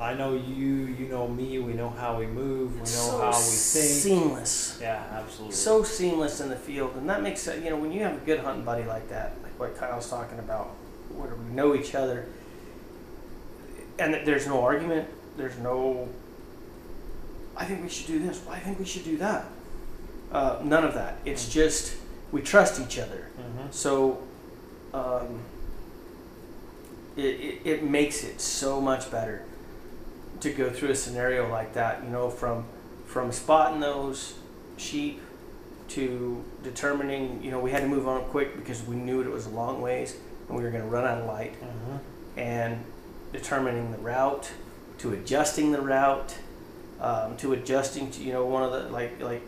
I 0.01 0.15
know 0.15 0.35
you, 0.35 0.67
you 0.67 1.09
know 1.09 1.27
me. 1.29 1.59
We 1.61 1.73
know 1.73 1.89
how 1.89 2.19
we 2.19 2.27
move. 2.27 2.75
We 2.75 2.81
know 2.81 2.85
so 2.85 3.19
how 3.19 3.29
we 3.29 3.33
think. 3.33 3.45
seamless. 3.45 4.79
yeah, 4.81 5.05
absolutely. 5.13 5.55
So 5.55 5.83
seamless 5.85 6.41
in 6.41 6.49
the 6.51 6.57
field, 6.57 6.95
and 6.97 7.09
that 7.09 7.23
makes 7.23 7.47
it. 7.47 7.63
You 7.65 7.71
know, 7.71 7.77
when 7.77 7.93
you 7.93 8.03
have 8.03 8.15
a 8.15 8.25
good 8.27 8.41
hunting 8.41 8.65
buddy 8.65 8.85
like 8.85 9.09
that, 9.09 9.37
like 9.43 9.59
what 9.59 9.77
Kyle's 9.77 10.11
talking 10.11 10.39
about, 10.41 10.67
where 11.15 11.35
we 11.35 11.55
know 11.55 11.75
each 11.75 11.95
other, 11.95 12.27
and 13.99 14.15
there's 14.27 14.47
no 14.47 14.63
argument. 14.63 15.09
There's 15.37 15.59
no. 15.59 16.09
I 17.57 17.65
think 17.65 17.83
we 17.83 17.89
should 17.89 18.07
do 18.07 18.19
this. 18.19 18.41
Well, 18.45 18.55
I 18.55 18.61
think 18.61 18.79
we 18.79 18.85
should 18.85 19.05
do 19.05 19.17
that. 19.19 19.47
Uh, 20.31 20.61
none 20.63 20.85
of 20.85 20.95
that. 20.95 21.19
It's 21.25 21.49
just 21.49 21.97
we 22.31 22.43
trust 22.43 22.81
each 22.81 22.99
other. 22.99 23.29
Mhm. 23.39 23.73
So, 23.73 24.23
um, 24.93 25.41
it, 27.19 27.23
it, 27.41 27.61
it 27.65 27.85
makes 27.85 28.25
it 28.25 28.41
so 28.41 28.81
much 28.81 29.11
better 29.11 29.43
to 30.41 30.53
go 30.53 30.71
through 30.71 30.91
a 30.91 30.95
scenario 30.95 31.51
like 31.51 31.75
that, 31.75 32.03
you 32.05 32.11
know, 32.11 32.31
from, 32.31 32.65
from 33.07 33.33
spotting 33.33 33.81
those 33.81 34.35
sheep 34.77 35.21
to 35.89 36.45
determining, 36.63 37.43
you 37.43 37.51
know, 37.51 37.59
we 37.59 37.71
had 37.71 37.81
to 37.83 37.89
move 37.89 38.07
on 38.07 38.25
quick 38.27 38.57
because 38.57 38.83
we 38.87 38.95
knew 38.95 39.21
it 39.21 39.29
was 39.31 39.47
a 39.47 39.51
long 39.51 39.81
ways 39.81 40.17
and 40.49 40.57
we 40.57 40.63
were 40.63 40.71
going 40.71 40.83
to 40.85 40.89
run 40.89 41.05
out 41.05 41.19
of 41.19 41.27
light 41.27 41.55
Mhm. 41.61 41.99
and 42.37 42.85
determining 43.33 43.91
the 43.91 43.99
route 43.99 44.51
to 44.99 45.13
adjusting 45.13 45.73
the 45.73 45.81
route 45.81 46.37
um, 47.01 47.37
to 47.39 47.53
adjusting 47.53 48.11
to 48.11 48.23
you 48.23 48.33
know 48.33 48.45
one 48.47 48.63
of 48.65 48.73
the 48.73 48.89
like 48.91 49.21
like 49.23 49.43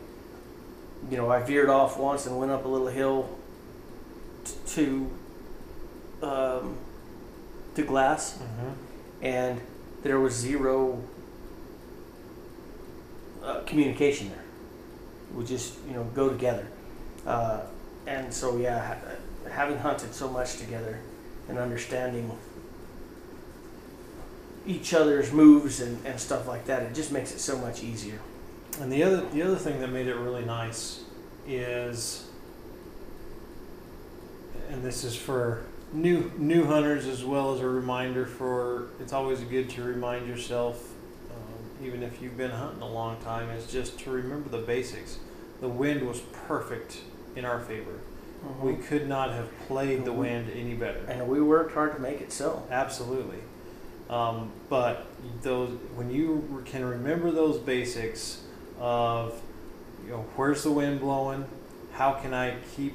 you 1.10 1.16
know 1.16 1.28
I 1.30 1.42
veered 1.42 1.68
off 1.68 1.98
once 1.98 2.26
and 2.26 2.38
went 2.38 2.52
up 2.52 2.64
a 2.64 2.68
little 2.68 2.86
hill 2.88 3.28
t- 4.44 4.52
to 4.66 5.10
um, 6.22 6.76
to 7.74 7.82
glass 7.82 8.38
Mhm. 8.38 8.72
and 9.22 9.60
there 10.02 10.18
was 10.18 10.34
zero 10.34 10.98
uh, 13.42 13.60
communication 13.66 14.30
there. 14.30 14.44
We 15.34 15.44
just 15.44 15.74
you 15.86 15.94
know 15.94 16.04
go 16.14 16.28
together, 16.28 16.66
uh, 17.26 17.60
and 18.06 18.32
so 18.32 18.56
yeah, 18.56 18.94
ha- 18.94 19.50
having 19.50 19.78
hunted 19.78 20.14
so 20.14 20.28
much 20.28 20.56
together 20.58 20.98
and 21.48 21.58
understanding 21.58 22.30
each 24.66 24.92
other's 24.92 25.32
moves 25.32 25.80
and, 25.80 26.04
and 26.04 26.20
stuff 26.20 26.46
like 26.46 26.66
that, 26.66 26.82
it 26.82 26.94
just 26.94 27.10
makes 27.12 27.32
it 27.32 27.38
so 27.40 27.56
much 27.58 27.82
easier. 27.82 28.18
And 28.80 28.92
the 28.92 29.02
other 29.02 29.22
the 29.32 29.42
other 29.42 29.56
thing 29.56 29.80
that 29.80 29.88
made 29.88 30.06
it 30.06 30.16
really 30.16 30.44
nice 30.44 31.00
is, 31.46 32.26
and 34.70 34.82
this 34.82 35.02
is 35.04 35.16
for 35.16 35.62
new 35.92 36.30
new 36.38 36.64
hunters 36.66 37.06
as 37.06 37.24
well 37.24 37.54
as 37.54 37.60
a 37.60 37.68
reminder 37.68 38.26
for 38.26 38.88
it's 39.00 39.12
always 39.12 39.40
good 39.40 39.68
to 39.70 39.82
remind 39.82 40.26
yourself, 40.26 40.92
um, 41.30 41.86
even 41.86 42.02
if 42.02 42.20
you've 42.22 42.36
been 42.36 42.50
hunting 42.50 42.82
a 42.82 42.88
long 42.88 43.16
time, 43.22 43.50
is 43.50 43.66
just 43.70 43.98
to 44.00 44.10
remember 44.10 44.48
the 44.48 44.58
basics. 44.58 45.18
The 45.60 45.68
wind 45.68 46.06
was 46.06 46.20
perfect 46.46 46.98
in 47.36 47.44
our 47.44 47.60
favor. 47.60 47.98
We 48.62 48.76
could 48.76 49.06
not 49.06 49.32
have 49.32 49.48
played 49.68 50.06
the 50.06 50.12
Mhm. 50.12 50.16
wind 50.16 50.50
any 50.54 50.74
better. 50.74 51.00
and 51.08 51.28
we 51.28 51.42
worked 51.42 51.74
hard 51.74 51.94
to 51.94 52.00
make 52.00 52.20
it 52.22 52.32
so. 52.32 52.62
Absolutely. 52.70 53.38
Um, 54.08 54.50
but 54.68 55.06
those 55.42 55.70
when 55.94 56.10
you 56.10 56.62
can 56.64 56.84
remember 56.84 57.30
those 57.30 57.58
basics 57.58 58.42
of 58.80 59.40
you 60.04 60.10
know 60.12 60.24
where's 60.36 60.62
the 60.62 60.70
wind 60.70 61.00
blowing, 61.00 61.44
how 61.92 62.12
can 62.12 62.32
I 62.32 62.54
keep 62.74 62.94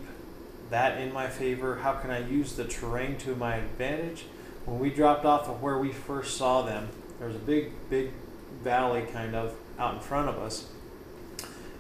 that 0.70 1.00
in 1.00 1.14
my 1.14 1.28
favor? 1.28 1.76
How 1.78 1.94
can 1.94 2.10
I 2.12 2.28
use 2.28 2.56
the 2.56 2.66
terrain 2.66 3.18
to 3.20 3.36
my 3.36 3.56
advantage? 3.56 4.26
When 4.66 4.80
we 4.80 4.90
dropped 4.90 5.26
off 5.26 5.48
of 5.48 5.62
where 5.62 5.78
we 5.78 5.92
first 5.92 6.38
saw 6.38 6.64
them, 6.64 6.90
there 7.20 7.28
was 7.28 7.36
a 7.36 7.40
big, 7.40 7.72
big 7.90 8.12
valley 8.64 9.04
kind 9.14 9.36
of 9.36 9.56
out 9.78 9.94
in 9.96 10.00
front 10.00 10.28
of 10.30 10.38
us, 10.40 10.70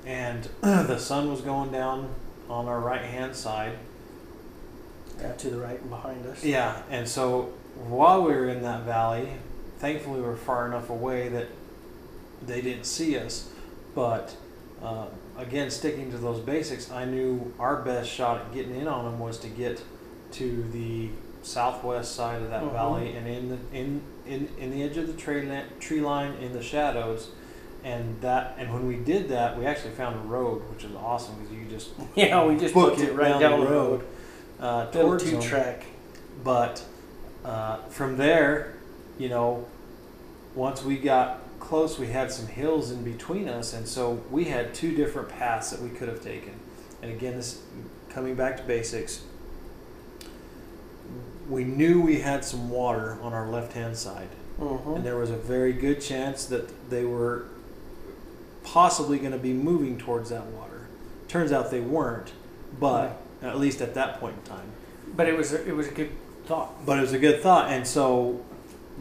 and 0.06 0.48
the 0.62 0.98
sun 0.98 1.30
was 1.32 1.42
going 1.42 1.72
down 1.72 2.10
on 2.50 2.68
our 2.68 2.80
right 2.80 3.02
hand 3.02 3.36
side, 3.36 3.74
Yeah, 5.20 5.32
to 5.34 5.50
the 5.50 5.58
right 5.58 5.80
and 5.82 5.90
behind 5.90 6.26
us. 6.28 6.44
yeah, 6.44 6.84
and 6.92 7.08
so 7.08 7.54
while 7.88 8.24
we 8.24 8.34
were 8.34 8.50
in 8.50 8.62
that 8.62 8.84
valley, 8.84 9.30
thankfully 9.80 10.20
we 10.22 10.26
were 10.28 10.36
far 10.38 10.68
enough 10.68 10.90
away 10.90 11.28
that 11.30 11.48
they 12.46 12.62
didn't 12.62 12.86
see 12.86 13.18
us. 13.18 13.50
But 13.96 14.36
uh, 14.84 15.06
again, 15.38 15.70
sticking 15.72 16.12
to 16.12 16.18
those 16.18 16.40
basics, 16.40 16.92
I 16.92 17.06
knew 17.06 17.54
our 17.60 17.78
best 17.78 18.10
shot 18.10 18.42
at 18.42 18.54
getting 18.54 18.76
in 18.76 18.88
on 18.88 19.06
them 19.06 19.20
was 19.20 19.38
to 19.40 19.48
get 19.48 19.82
to 20.34 20.64
the 20.72 21.10
southwest 21.42 22.16
side 22.16 22.42
of 22.42 22.50
that 22.50 22.64
Mhm. 22.64 22.72
valley 22.72 23.16
and 23.16 23.28
in 23.28 23.50
the 23.50 23.58
in, 23.78 24.02
in 24.26 24.50
in 24.60 24.72
the 24.72 24.82
edge 24.84 24.98
of 24.98 25.06
the 25.08 25.14
tree 25.14 25.44
line, 25.44 25.66
tree 25.80 26.02
line 26.02 26.34
in 26.42 26.54
the 26.54 26.62
shadows. 26.64 27.30
And 27.84 28.20
that, 28.22 28.56
and 28.58 28.74
when 28.74 28.88
we 28.88 28.96
did 28.96 29.30
that, 29.30 29.56
we 29.60 29.68
actually 29.68 29.92
found 29.92 30.16
a 30.16 30.28
road, 30.28 30.64
which 30.72 30.84
is 30.84 30.96
awesome 30.96 31.36
because 31.40 31.54
you 31.56 31.66
just 31.70 31.92
Yeah, 32.16 32.44
we 32.44 32.56
just 32.58 32.74
book 32.74 32.96
booked 32.98 33.08
it 33.08 33.14
right 33.14 33.40
down, 33.40 33.60
the 33.60 33.68
road. 33.68 34.02
uh, 34.60 34.88
Little 34.92 35.10
towards 35.12 35.24
two 35.30 35.40
track. 35.40 35.86
But 36.44 36.84
uh, 37.44 37.78
from 37.90 38.18
there, 38.18 38.74
you 39.20 39.30
know, 39.30 39.66
once 40.56 40.84
we 40.84 40.98
got 40.98 41.42
close, 41.66 41.98
we 41.98 42.08
had 42.08 42.32
some 42.32 42.48
hills 42.48 42.92
in 42.92 43.04
between 43.04 43.50
us, 43.50 43.74
and 43.74 43.88
so 43.88 44.24
we 44.30 44.46
had 44.46 44.74
two 44.74 44.96
different 44.96 45.30
paths 45.30 45.72
that 45.72 45.82
we 45.82 45.90
could 45.90 46.08
have 46.08 46.22
taken. 46.22 46.54
And 47.02 47.12
again, 47.12 47.36
this 47.36 47.62
coming 48.10 48.36
back 48.36 48.58
to 48.58 48.64
basics. 48.64 49.24
We 51.50 51.64
knew 51.64 52.02
we 52.02 52.22
had 52.22 52.44
some 52.46 52.70
water 52.70 53.18
on 53.22 53.34
our 53.34 53.48
left 53.50 53.74
hand 53.74 53.98
side, 53.98 54.30
Mm-hmm. 54.60 54.94
and 54.94 55.06
there 55.06 55.18
was 55.18 55.32
a 55.32 55.36
very 55.36 55.74
good 55.74 56.00
chance 56.00 56.46
that 56.46 56.90
they 56.90 57.04
were 57.04 57.46
possibly 58.64 59.20
going 59.20 59.34
to 59.34 59.38
be 59.38 59.52
moving 59.52 59.98
towards 59.98 60.30
that 60.30 60.46
water. 60.46 60.88
Turns 61.28 61.52
out 61.52 61.72
they 61.72 61.82
weren't, 61.82 62.32
but 62.80 63.22
at 63.42 63.60
least 63.60 63.82
at 63.82 63.94
that 63.96 64.20
point 64.20 64.38
in 64.38 64.44
time. 64.44 64.72
But 65.14 65.28
it 65.28 65.36
was 65.36 65.52
a, 65.52 65.68
it 65.68 65.76
was 65.76 65.88
a 65.88 65.92
good 65.92 66.12
thought. 66.46 66.86
But 66.86 67.00
it 67.00 67.02
was 67.02 67.12
a 67.12 67.20
good 67.20 67.42
thought, 67.42 67.70
and 67.70 67.86
so 67.86 68.46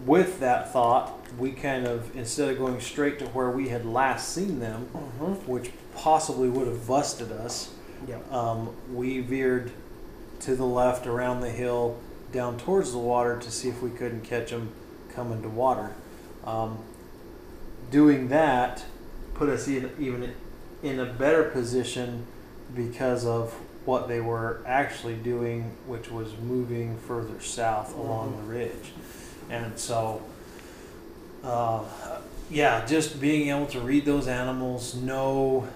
with 0.04 0.40
that 0.40 0.72
thought, 0.72 1.23
we 1.38 1.52
kind 1.52 1.86
of 1.86 2.14
instead 2.16 2.48
of 2.48 2.58
going 2.58 2.80
straight 2.80 3.18
to 3.20 3.26
where 3.26 3.50
we 3.50 3.68
had 3.68 3.84
last 3.84 4.28
seen 4.34 4.60
them, 4.60 4.88
Mm-hmm. 4.94 5.50
which 5.50 5.70
possibly 5.94 6.48
would 6.48 6.66
have 6.66 6.86
busted 6.86 7.30
us, 7.32 7.72
Yep. 8.08 8.32
um, 8.32 8.74
we 8.92 9.20
veered 9.20 9.70
to 10.40 10.54
the 10.56 10.64
left 10.66 11.06
around 11.06 11.40
the 11.40 11.50
hill 11.50 11.98
down 12.32 12.58
towards 12.58 12.92
the 12.92 12.98
water 12.98 13.38
to 13.38 13.50
see 13.50 13.68
if 13.68 13.80
we 13.80 13.90
couldn't 13.90 14.22
catch 14.22 14.50
them 14.50 14.72
coming 15.14 15.40
to 15.42 15.48
water. 15.48 15.92
Um, 16.44 16.78
doing 17.90 18.28
that 18.28 18.84
put 19.34 19.48
us 19.48 19.66
in, 19.68 19.90
even 19.98 20.34
in 20.82 20.98
a 21.00 21.06
better 21.06 21.44
position 21.44 22.26
because 22.74 23.24
of 23.24 23.52
what 23.84 24.08
they 24.08 24.20
were 24.20 24.62
actually 24.66 25.14
doing, 25.14 25.72
which 25.86 26.10
was 26.10 26.28
moving 26.42 26.98
further 26.98 27.40
south 27.40 27.94
along 27.96 28.32
Mhm. 28.32 28.36
the 28.38 28.42
ridge. 28.52 28.92
And 29.50 29.78
so, 29.78 30.22
uh, 31.44 31.82
yeah, 32.50 32.84
just 32.86 33.20
being 33.20 33.48
able 33.48 33.66
to 33.66 33.80
read 33.80 34.04
those 34.04 34.26
animals, 34.28 34.94
know 34.94 35.68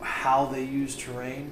how 0.00 0.46
they 0.46 0.64
use 0.64 0.96
terrain, 0.96 1.50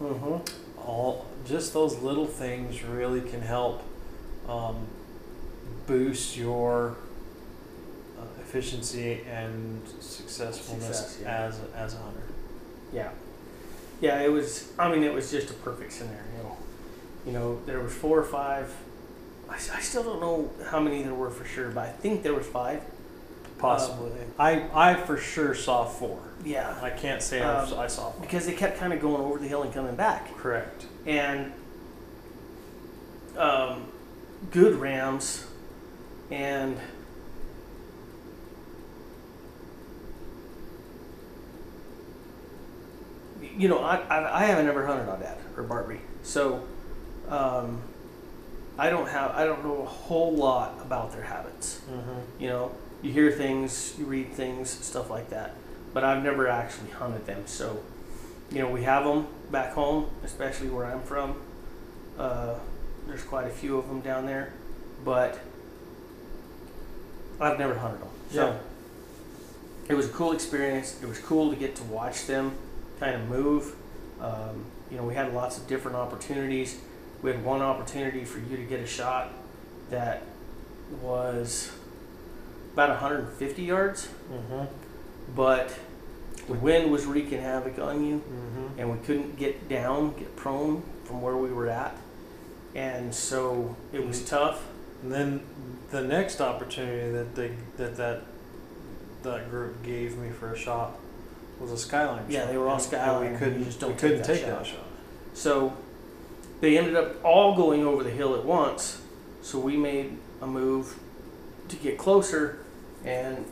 Mm-hmm. 0.00 0.78
all 0.86 1.26
just 1.44 1.72
those 1.72 1.98
little 1.98 2.26
things 2.26 2.84
really 2.84 3.20
can 3.20 3.40
help 3.40 3.82
um, 4.48 4.76
boost 5.88 6.36
your 6.36 6.96
uh, 8.16 8.22
efficiency 8.40 9.22
and 9.28 9.82
successfulness 10.00 10.98
Success, 10.98 11.18
yeah. 11.22 11.36
as 11.46 11.60
as 11.74 11.94
a 11.94 11.96
hunter. 11.98 12.22
Yeah. 12.92 13.10
Yeah, 14.00 14.20
it 14.20 14.28
was, 14.30 14.70
I 14.78 14.88
mean, 14.92 15.02
it 15.02 15.12
was 15.12 15.32
just 15.32 15.50
a 15.50 15.54
perfect 15.54 15.92
scenario. 15.92 16.56
You 17.26 17.32
know, 17.32 17.60
there 17.66 17.80
was 17.80 17.92
four 17.92 18.16
or 18.20 18.24
five. 18.24 18.72
I, 19.48 19.54
I 19.54 19.80
still 19.80 20.02
don't 20.02 20.20
know 20.20 20.50
how 20.70 20.80
many 20.80 21.02
there 21.02 21.14
were 21.14 21.30
for 21.30 21.44
sure, 21.44 21.70
but 21.70 21.84
I 21.86 21.90
think 21.90 22.22
there 22.22 22.34
was 22.34 22.46
five. 22.46 22.82
Possibly, 23.58 24.12
I 24.38 24.68
I 24.72 24.94
for 24.94 25.16
sure 25.16 25.52
saw 25.54 25.84
four. 25.84 26.20
Yeah. 26.44 26.78
I 26.80 26.90
can't 26.90 27.20
say 27.20 27.40
Um, 27.40 27.74
I 27.74 27.84
I 27.84 27.86
saw 27.88 28.10
four. 28.12 28.20
Because 28.20 28.46
they 28.46 28.52
kept 28.52 28.78
kind 28.78 28.92
of 28.92 29.00
going 29.00 29.20
over 29.20 29.38
the 29.38 29.48
hill 29.48 29.62
and 29.64 29.74
coming 29.74 29.96
back. 29.96 30.36
Correct. 30.36 30.86
and 31.06 31.52
um, 33.36 33.86
good 34.52 34.74
rams 34.76 35.44
and 36.30 36.76
you 43.56 43.68
know 43.68 43.78
I, 43.78 43.96
I, 43.96 44.42
I 44.42 44.44
haven't 44.46 44.66
ever 44.66 44.86
hunted 44.86 45.08
on 45.08 45.20
that 45.20 45.38
or 45.56 45.62
Barbary 45.62 46.00
so 46.22 46.64
um, 47.28 47.80
I 48.78 48.90
don't 48.90 49.08
have 49.08 49.32
I 49.32 49.44
don't 49.44 49.64
know 49.64 49.82
a 49.82 49.86
whole 49.86 50.32
lot 50.34 50.78
about 50.80 51.12
their 51.12 51.22
habits. 51.24 51.80
Mm-hmm. 51.90 52.42
you 52.42 52.48
know 52.48 52.70
you 53.02 53.12
hear 53.12 53.30
things 53.30 53.94
you 53.98 54.04
read 54.06 54.32
things 54.32 54.70
stuff 54.70 55.10
like 55.10 55.30
that. 55.30 55.54
But 55.94 56.04
i've 56.04 56.22
never 56.22 56.46
actually 56.48 56.90
hunted 56.90 57.26
them. 57.26 57.42
So 57.46 57.82
you 58.52 58.60
know 58.60 58.70
we 58.70 58.82
have 58.84 59.04
them 59.04 59.26
back 59.50 59.72
home 59.72 60.10
especially 60.24 60.68
where 60.68 60.86
i'm 60.86 61.02
from. 61.02 61.40
Uh, 62.18 62.54
there's 63.06 63.22
quite 63.22 63.46
a 63.46 63.50
few 63.50 63.78
of 63.78 63.88
them 63.88 64.00
down 64.00 64.26
there. 64.26 64.52
But 65.04 65.38
i've 67.40 67.58
never 67.58 67.74
hunted 67.78 68.00
them 68.00 68.08
so 68.30 68.46
Yeah. 68.46 68.58
it 69.88 69.94
was 69.94 70.06
a 70.06 70.10
cool 70.10 70.32
experience. 70.32 71.00
It 71.02 71.08
was 71.08 71.18
cool 71.18 71.50
to 71.50 71.56
get 71.56 71.74
to 71.76 71.82
watch 71.84 72.26
them 72.26 72.52
kind 73.00 73.14
of 73.14 73.28
move. 73.28 73.74
Um, 74.20 74.64
you 74.90 74.96
know 74.96 75.04
we 75.04 75.14
had 75.14 75.32
lots 75.34 75.56
of 75.58 75.66
different 75.68 75.96
opportunities 75.96 76.78
we 77.22 77.30
had 77.30 77.44
one 77.44 77.60
opportunity 77.62 78.24
for 78.24 78.38
you 78.38 78.56
to 78.56 78.62
get 78.64 78.80
a 78.80 78.86
shot 78.86 79.30
that 79.90 80.22
was 81.02 81.72
about 82.74 82.90
150 82.90 83.62
yards, 83.62 84.08
Mm-hmm. 84.32 84.64
but 85.34 85.74
the 86.46 86.54
wind 86.54 86.90
was 86.90 87.06
wreaking 87.06 87.40
havoc 87.40 87.78
on 87.78 88.04
you, 88.04 88.16
Mm-hmm. 88.18 88.78
and 88.80 88.90
we 88.92 89.04
couldn't 89.06 89.36
get 89.36 89.68
down, 89.68 90.14
get 90.16 90.36
prone 90.36 90.82
from 91.04 91.20
where 91.22 91.36
we 91.36 91.50
were 91.52 91.68
at, 91.68 91.94
and 92.74 93.14
so 93.14 93.74
it 93.92 94.06
was 94.06 94.24
tough. 94.24 94.64
And 95.02 95.12
then 95.12 95.40
the 95.90 96.02
next 96.02 96.40
opportunity 96.40 97.10
that 97.12 97.34
they 97.34 97.52
that 97.76 97.96
that 97.96 98.22
that 99.22 99.50
group 99.50 99.82
gave 99.82 100.16
me 100.18 100.30
for 100.30 100.52
a 100.52 100.56
shot 100.58 100.98
was 101.60 101.72
a 101.72 101.78
skyline. 101.78 102.24
Yeah, 102.28 102.40
shot. 102.42 102.48
they 102.50 102.58
were 102.58 102.68
all 102.68 102.78
skyline, 102.78 103.26
And 103.26 103.32
we 103.34 103.38
couldn't 103.38 103.64
just 103.64 103.80
don't 103.80 103.90
we 103.90 103.96
take 103.96 104.00
couldn't 104.02 104.18
that 104.18 104.26
take 104.26 104.44
shot. 104.44 104.58
that 104.58 104.66
shot. 104.66 104.80
So 105.34 105.72
they 106.60 106.76
ended 106.76 106.96
up 106.96 107.22
all 107.24 107.54
going 107.56 107.84
over 107.86 108.02
the 108.02 108.10
hill 108.10 108.34
at 108.34 108.44
once. 108.44 109.00
So 109.42 109.58
we 109.58 109.76
made 109.76 110.18
a 110.42 110.46
move 110.46 110.98
to 111.68 111.76
get 111.76 111.98
closer, 111.98 112.58
and 113.04 113.44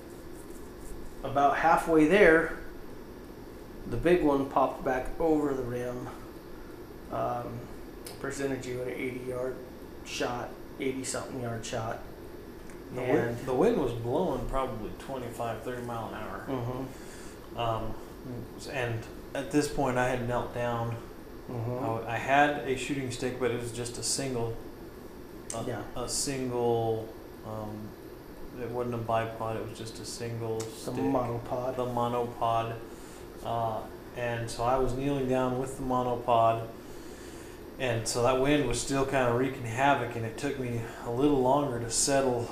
about 1.23 1.59
halfway 1.59 2.07
there, 2.07 2.59
the 3.88 3.97
big 3.97 4.23
one 4.23 4.47
popped 4.47 4.85
back 4.85 5.09
over 5.21 5.55
the 5.55 5.62
rim. 5.62 6.09
Um, 7.12 7.61
presented 8.21 8.64
you 8.64 8.83
an 8.83 8.88
80 8.90 9.21
yard 9.29 9.57
shot, 10.05 10.49
80 10.81 11.05
something 11.05 11.40
yard 11.40 11.64
shot. 11.64 12.01
The, 12.95 13.03
And- 13.03 13.12
wind, 13.12 13.38
the 13.47 13.55
wind 13.55 13.79
was 13.79 13.92
blowing 13.92 14.47
probably 14.49 14.90
25, 14.99 15.62
30 15.62 15.83
mile 15.83 16.09
an 16.09 16.14
hour. 16.14 16.47
Mm-hmm. 16.49 17.59
Um, 17.59 17.95
and 18.73 19.03
at 19.35 19.51
this 19.51 19.69
point, 19.69 19.99
I 19.99 20.09
had 20.09 20.27
knelt 20.27 20.55
down. 20.55 20.97
Mm-hmm. 21.50 22.06
I, 22.09 22.14
I 22.14 22.16
had 22.16 22.50
a 22.66 22.76
shooting 22.76 23.11
stick, 23.11 23.38
but 23.38 23.50
it 23.50 23.61
was 23.61 23.72
just 23.72 23.98
a 23.98 24.02
single, 24.02 24.56
a, 25.54 25.64
Yeah. 25.66 25.82
a 25.96 26.09
single 26.09 27.09
um, 27.46 27.88
it 28.61 28.70
wasn't 28.70 28.94
a 28.94 28.98
bipod. 28.98 29.56
It 29.56 29.68
was 29.68 29.78
just 29.78 30.00
a 30.00 30.04
single 30.04 30.59
The 30.59 30.64
stick. 30.64 30.94
monopod. 30.94 31.76
the 31.76 31.85
monopod. 31.85 32.74
Uh, 33.44 33.80
and 34.16 34.48
so 34.50 34.64
I 34.64 34.78
was 34.78 34.94
kneeling 34.94 35.28
down 35.28 35.59
with 35.59 35.76
the 35.76 35.82
monopod. 35.85 36.66
And 37.78 38.09
so 38.09 38.22
that 38.22 38.40
wind 38.40 38.66
was 38.66 38.80
still 38.80 39.04
kind 39.04 39.28
of 39.28 39.38
wreaking 39.38 39.64
havoc, 39.64 40.16
and 40.16 40.24
it 40.24 40.38
took 40.38 40.59
me 40.59 40.80
a 41.04 41.11
little 41.11 41.40
longer 41.42 41.78
to 41.78 41.90
settle 41.90 42.50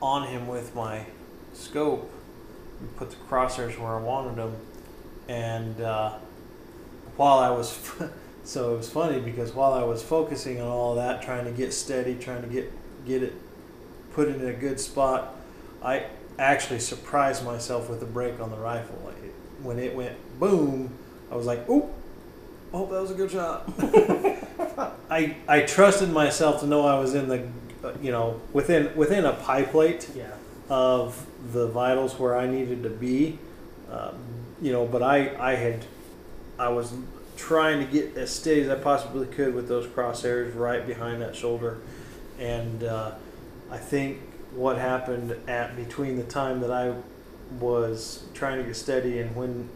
on 0.00 0.26
him 0.26 0.48
with 0.48 0.74
my 0.74 1.04
scope 1.52 2.10
and 2.80 2.96
put 2.96 3.10
the 3.10 3.16
crosshairs 3.16 3.78
where 3.78 3.96
I 3.96 4.00
wanted 4.00 4.36
them. 4.36 4.56
And 5.28 5.78
uh, 5.82 6.14
while 7.18 7.38
I 7.38 7.50
was, 7.50 7.78
so 8.44 8.72
it 8.74 8.76
was 8.78 8.88
funny 8.88 9.20
because 9.20 9.52
while 9.52 9.74
I 9.74 9.82
was 9.82 10.02
focusing 10.02 10.60
on 10.60 10.68
all 10.68 10.94
that, 10.94 11.20
trying 11.20 11.44
to 11.44 11.50
get 11.50 11.74
steady, 11.74 12.14
trying 12.14 12.40
to 12.42 12.48
get 12.48 12.72
get 13.06 13.22
it 13.22 13.34
put 14.14 14.28
in 14.28 14.44
a 14.46 14.52
good 14.52 14.80
spot, 14.80 15.34
I 15.82 16.04
actually 16.38 16.78
surprised 16.80 17.44
myself 17.44 17.90
with 17.90 18.00
the 18.00 18.06
break 18.06 18.40
on 18.40 18.50
the 18.50 18.56
rifle. 18.56 18.98
Like 19.04 19.22
it, 19.22 19.34
when 19.62 19.78
it 19.78 19.94
went 19.94 20.16
boom, 20.40 20.90
I 21.30 21.36
was 21.36 21.44
like, 21.46 21.68
"Oop! 21.68 21.86
I 22.72 22.76
hope 22.76 22.90
that 22.90 23.00
was 23.02 23.10
a 23.10 23.14
good 23.14 23.30
shot." 23.30 23.68
I 25.10 25.36
I 25.48 25.60
trusted 25.62 26.10
myself 26.10 26.60
to 26.60 26.66
know 26.66 26.86
I 26.86 26.98
was 26.98 27.14
in 27.14 27.28
the, 27.28 27.46
uh, 27.82 27.92
you 28.00 28.12
know, 28.12 28.40
within 28.52 28.94
within 28.96 29.24
a 29.24 29.32
pie 29.32 29.62
plate 29.64 30.08
Yeah. 30.14 30.30
of 30.68 31.26
the 31.52 31.66
vitals 31.66 32.18
where 32.18 32.36
I 32.36 32.46
needed 32.46 32.82
to 32.84 32.90
be, 32.90 33.38
um, 33.90 34.14
you 34.60 34.70
know. 34.72 34.86
But 34.86 35.02
I 35.02 35.34
I 35.40 35.54
had 35.56 35.84
I 36.58 36.68
was 36.68 36.92
trying 37.36 37.84
to 37.84 37.90
get 37.90 38.16
as 38.16 38.30
steady 38.30 38.62
as 38.62 38.68
I 38.68 38.74
possibly 38.74 39.26
could 39.26 39.54
with 39.54 39.68
those 39.68 39.86
crosshairs 39.86 40.54
right 40.56 40.86
behind 40.86 41.22
that 41.22 41.36
shoulder, 41.36 41.78
and 42.38 42.82
uh, 42.82 43.12
I 43.70 43.78
think 43.78 44.20
what 44.52 44.78
happened 44.78 45.36
at 45.46 45.76
between 45.76 46.16
the 46.16 46.24
time 46.24 46.60
that 46.60 46.72
I 46.72 46.94
was 47.60 48.24
trying 48.34 48.58
to 48.58 48.64
get 48.64 48.76
steady 48.76 49.18
and 49.20 49.34
when 49.34 49.68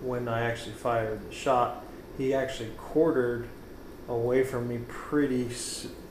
when 0.00 0.28
I 0.28 0.42
actually 0.42 0.74
fired 0.74 1.28
the 1.28 1.34
shot, 1.34 1.84
he 2.16 2.32
actually 2.32 2.70
quartered 2.78 3.48
away 4.08 4.44
from 4.44 4.68
me 4.68 4.78
pretty 4.86 5.48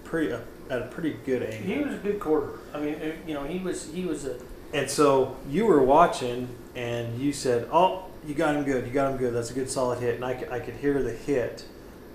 pretty 0.04 0.34
uh, 0.34 0.40
at 0.70 0.82
a 0.82 0.86
pretty 0.88 1.14
good 1.26 1.44
angle. 1.44 1.76
He 1.76 1.80
was 1.80 1.94
a 1.94 1.98
good 1.98 2.20
quarter. 2.20 2.60
I 2.74 2.82
mean, 2.82 3.14
you 3.26 3.34
know, 3.34 3.44
he 3.44 3.60
was 3.60 3.92
he 3.94 4.06
was 4.06 4.26
a 4.26 4.38
And 4.74 4.90
so 4.90 5.38
you 5.50 5.66
were 5.66 5.82
watching, 5.82 6.50
and 6.76 7.18
you 7.20 7.32
said, 7.32 7.68
"Oh, 7.72 8.07
you 8.28 8.34
got 8.36 8.56
him 8.56 8.64
good. 8.64 8.86
You 8.86 8.92
got 8.94 9.12
him 9.12 9.18
good. 9.18 9.34
That's 9.34 9.50
a 9.52 9.54
good 9.54 9.70
solid 9.70 10.00
hit." 10.00 10.16
And 10.16 10.26
I 10.26 10.34
could 10.60 10.76
hear 10.76 11.02
the 11.02 11.12
hit, 11.14 11.64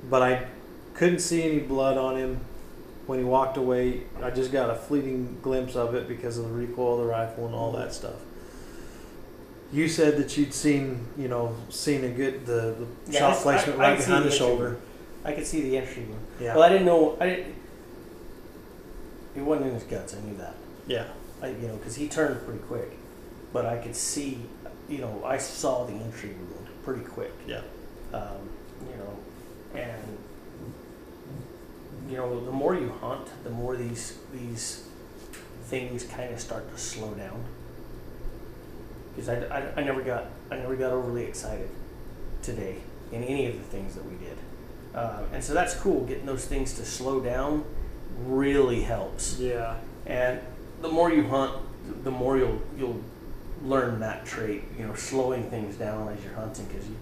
but 0.09 0.22
I 0.22 0.46
couldn't 0.94 1.20
see 1.20 1.42
any 1.42 1.59
blood 1.59 1.96
on 1.98 2.16
him 2.16 2.40
when 3.07 3.18
he 3.18 3.25
walked 3.25 3.57
away. 3.57 4.03
I 4.22 4.31
just 4.31 4.53
got 4.53 4.70
a 4.70 4.75
fleeting 4.75 5.38
glimpse 5.42 5.75
of 5.75 5.94
it 5.94 6.07
because 6.07 6.38
of 6.38 6.44
the 6.44 6.51
recoil 6.53 6.94
of 6.94 7.01
the 7.01 7.07
rifle 7.11 7.46
and 7.46 7.55
all 7.55 7.72
that 7.72 7.92
stuff. 7.94 8.14
You 9.72 9.88
said 9.88 10.18
that 10.18 10.37
you'd 10.37 10.53
seen, 10.53 11.07
you 11.16 11.29
know, 11.29 11.57
seen 11.70 12.05
a 12.05 12.11
good 12.11 12.44
the, 12.44 12.77
the 13.07 13.12
Yeah, 13.12 13.18
shot 13.20 13.38
placement 13.42 13.81
I- 13.81 13.85
I 13.85 13.90
right 13.92 13.98
see 14.01 14.07
behind 14.07 14.25
the 14.27 14.29
the 14.31 14.37
shoulder. 14.37 14.77
I 15.25 15.33
could 15.33 15.46
see 15.46 15.62
the 15.62 15.79
entry 15.79 16.03
one. 16.05 16.18
Yeah, 16.38 16.55
Well, 16.55 16.62
I 16.64 16.68
didn't 16.68 16.85
know. 16.87 17.16
I 17.20 17.27
didn't. 17.27 17.55
It 19.35 19.40
wasn't 19.40 19.68
in 19.68 19.75
his 19.75 19.85
guts. 19.85 20.14
I 20.14 20.20
knew 20.20 20.37
that. 20.37 20.55
yeah, 20.87 21.07
I, 21.40 21.48
you 21.48 21.68
know, 21.68 21.77
because 21.77 21.94
he 21.96 22.07
turned 22.07 22.44
pretty 22.44 22.61
quick, 22.61 22.90
but 23.53 23.64
I 23.64 23.79
could 23.79 23.96
see. 23.96 24.38
You 24.93 24.99
know, 24.99 25.23
I 25.25 25.39
saw 25.39 25.85
the 25.85 25.95
entry 25.95 26.31
wound 26.35 26.69
pretty 26.85 27.01
quick. 27.03 27.33
yeah, 27.47 27.63
Um, 28.13 28.43
you 28.91 28.97
know, 28.99 29.81
and 29.81 30.19
you 32.11 32.17
know, 32.19 32.45
the 32.45 32.53
more 32.53 32.75
you 32.75 32.93
hunt, 33.01 33.27
the 33.43 33.49
more 33.49 33.75
these 33.75 34.19
these 34.35 34.87
things 35.65 36.05
kind 36.05 36.31
of 36.35 36.39
start 36.39 36.71
to 36.71 36.79
slow 36.79 37.15
down. 37.15 37.43
Because 39.15 39.31
I, 39.31 39.37
I, 39.47 39.81
I 39.81 39.83
never 39.83 40.03
got 40.03 40.27
I 40.51 40.57
never 40.57 40.77
got 40.77 40.93
overly 40.93 41.25
excited 41.25 41.71
today 42.43 42.77
in 43.13 43.25
any 43.25 43.47
of 43.47 43.55
the 43.55 43.65
things 43.65 43.95
that 43.95 44.05
we 44.05 44.17
did, 44.17 44.37
uh, 44.95 45.23
and 45.33 45.43
so 45.43 45.55
that's 45.55 45.75
cool. 45.75 46.05
Getting 46.05 46.27
those 46.27 46.45
things 46.45 46.75
to 46.75 46.85
slow 46.85 47.19
down 47.21 47.65
really 48.27 48.83
helps. 48.83 49.39
yeah. 49.39 49.77
And 50.05 50.41
the 50.83 50.89
more 50.89 51.11
you 51.11 51.29
hunt, 51.29 51.53
the 52.05 52.11
more 52.11 52.37
you'll 52.37 52.61
you'll 52.77 53.01
learn 53.64 54.01
that 54.01 54.25
trait. 54.25 54.64
You 54.79 54.87
know, 54.87 54.94
slowing 54.94 55.48
things 55.51 55.77
down 55.77 56.09
as 56.09 56.22
you're 56.25 56.35
hunting. 56.35 56.66
Because 56.66 56.88
you, 56.88 56.96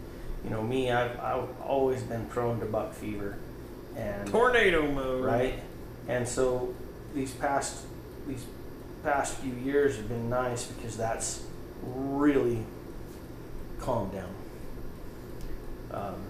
you 0.44 0.50
know, 0.50 0.62
me, 0.62 0.90
I've 0.90 1.18
I've 1.20 1.48
always 1.60 2.02
been 2.02 2.26
prone 2.26 2.60
to 2.60 2.66
buck 2.66 2.94
fever, 2.94 3.36
and 3.96 4.28
Tornado 4.28 4.90
mode. 4.90 5.24
right, 5.24 5.54
and 6.08 6.26
so 6.26 6.74
these 7.14 7.32
past 7.32 7.84
these 8.26 8.44
past 9.02 9.36
few 9.36 9.54
years 9.54 9.96
have 9.96 10.08
been 10.08 10.28
nice 10.28 10.66
because 10.66 10.96
that's 10.96 11.44
really 11.82 12.64
calmed 13.80 14.12
down. 14.12 14.34
Um, 15.90 16.22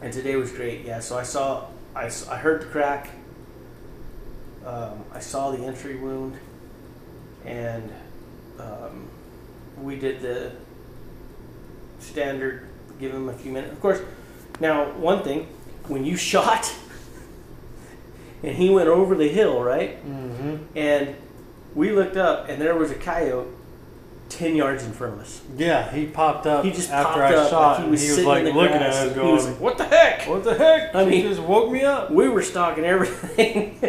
and 0.00 0.12
today 0.12 0.36
was 0.36 0.50
great. 0.52 0.84
Yeah, 0.84 1.00
so 1.00 1.18
I 1.18 1.22
saw 1.22 1.66
I, 1.94 2.10
I 2.28 2.36
heard 2.36 2.62
the 2.62 2.66
crack. 2.66 3.10
Um, 4.64 5.04
I 5.12 5.20
saw 5.20 5.50
the 5.50 5.64
entry 5.64 5.96
wound, 5.96 6.36
and 7.44 7.90
um, 8.58 9.08
we 9.80 9.96
did 9.96 10.20
the 10.20 10.52
standard. 11.98 12.66
Give 12.98 13.12
him 13.12 13.28
a 13.28 13.32
few 13.32 13.52
minutes. 13.52 13.72
Of 13.72 13.80
course, 13.80 14.00
now 14.60 14.90
one 14.92 15.22
thing 15.22 15.46
when 15.88 16.04
you 16.04 16.16
shot, 16.32 16.72
and 18.42 18.54
he 18.56 18.70
went 18.70 18.88
over 18.88 19.14
the 19.14 19.28
hill, 19.28 19.62
right? 19.62 20.04
Mm-hmm. 20.06 20.56
And 20.76 21.16
we 21.74 21.92
looked 21.92 22.16
up, 22.16 22.48
and 22.48 22.60
there 22.60 22.74
was 22.74 22.90
a 22.90 22.94
coyote 22.96 23.48
ten 24.28 24.54
yards 24.54 24.84
in 24.84 24.92
front 24.92 25.14
of 25.14 25.20
us. 25.20 25.40
Yeah, 25.56 25.90
he 25.92 26.06
popped 26.06 26.46
up 26.46 26.64
He 26.64 26.70
just 26.70 26.90
after 26.90 27.22
I 27.22 27.32
shot, 27.48 27.52
like 27.52 27.76
he 27.78 27.82
and 27.82 27.90
was 27.90 28.02
he 28.02 28.08
was 28.10 28.24
like 28.24 28.44
looking 28.44 28.54
grass. 28.78 28.96
at 28.96 29.08
us, 29.08 29.14
He 29.16 29.20
was 29.20 29.46
like, 29.48 29.60
"What 29.60 29.78
the 29.78 29.84
heck?" 29.86 30.28
"What 30.28 30.44
the 30.44 30.54
heck?" 30.54 30.94
I 30.94 31.04
he 31.04 31.10
mean- 31.10 31.22
just 31.28 31.40
woke 31.40 31.70
me 31.72 31.82
up. 31.82 32.10
we 32.10 32.28
were 32.28 32.42
stalking 32.42 32.84
everything 32.84 33.80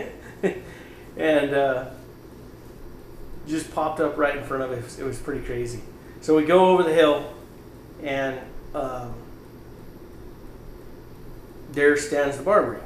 and 1.17 1.53
uh, 1.53 1.85
just 3.51 3.73
popped 3.75 3.99
up 3.99 4.17
right 4.17 4.35
in 4.35 4.43
front 4.43 4.63
of 4.63 4.71
us. 4.71 4.97
It 4.97 5.03
was 5.03 5.19
pretty 5.19 5.45
crazy. 5.45 5.81
So 6.21 6.35
we 6.35 6.45
go 6.45 6.67
over 6.67 6.83
the 6.83 6.93
hill, 6.93 7.33
and 8.01 8.39
um, 8.73 9.13
there 11.71 11.97
stands 11.97 12.37
the 12.37 12.43
Barbary. 12.43 12.81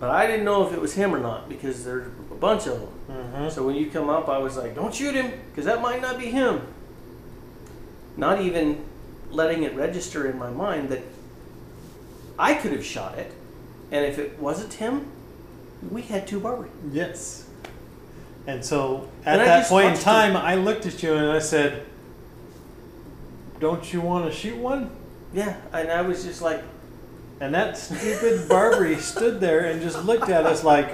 But 0.00 0.10
I 0.10 0.26
didn't 0.26 0.44
know 0.44 0.66
if 0.66 0.72
it 0.72 0.80
was 0.80 0.94
him 0.94 1.14
or 1.14 1.18
not 1.18 1.48
because 1.48 1.84
there's 1.84 2.06
a 2.30 2.34
bunch 2.36 2.66
of 2.66 2.80
them. 2.80 2.88
Mm-hmm. 3.10 3.48
So 3.50 3.66
when 3.66 3.74
you 3.74 3.90
come 3.90 4.08
up, 4.08 4.28
I 4.28 4.38
was 4.38 4.56
like, 4.56 4.74
"Don't 4.74 4.94
shoot 4.94 5.14
him," 5.14 5.32
because 5.50 5.64
that 5.64 5.82
might 5.82 6.00
not 6.00 6.18
be 6.18 6.26
him. 6.26 6.62
Not 8.16 8.40
even 8.40 8.84
letting 9.30 9.64
it 9.64 9.74
register 9.74 10.30
in 10.30 10.38
my 10.38 10.50
mind 10.50 10.88
that 10.90 11.02
I 12.38 12.54
could 12.54 12.72
have 12.72 12.84
shot 12.84 13.18
it, 13.18 13.32
and 13.90 14.04
if 14.04 14.18
it 14.18 14.38
wasn't 14.38 14.74
him, 14.74 15.10
we 15.90 16.02
had 16.02 16.26
two 16.28 16.38
Barbary. 16.38 16.70
Yes. 16.92 17.47
And 18.48 18.64
so 18.64 19.06
at 19.26 19.38
And 19.38 19.46
that 19.46 19.66
point 19.68 19.94
in 19.94 20.00
time, 20.00 20.34
I 20.34 20.54
looked 20.54 20.86
at 20.86 21.02
you 21.02 21.12
and 21.14 21.30
I 21.30 21.38
said, 21.38 21.82
"Don't 23.60 23.92
you 23.92 24.00
want 24.00 24.24
to 24.24 24.32
shoot 24.32 24.56
one?" 24.56 24.90
Yeah, 25.34 25.54
and 25.72 25.92
I 25.92 26.00
was 26.00 26.24
just 26.24 26.40
like, 26.40 26.62
And 27.40 27.54
that 27.54 27.76
stupid 27.76 28.48
Barbary 28.48 28.96
stood 29.12 29.38
there 29.38 29.66
and 29.66 29.80
just 29.82 30.02
looked 30.04 30.30
at 30.30 30.46
us 30.46 30.64
like, 30.64 30.90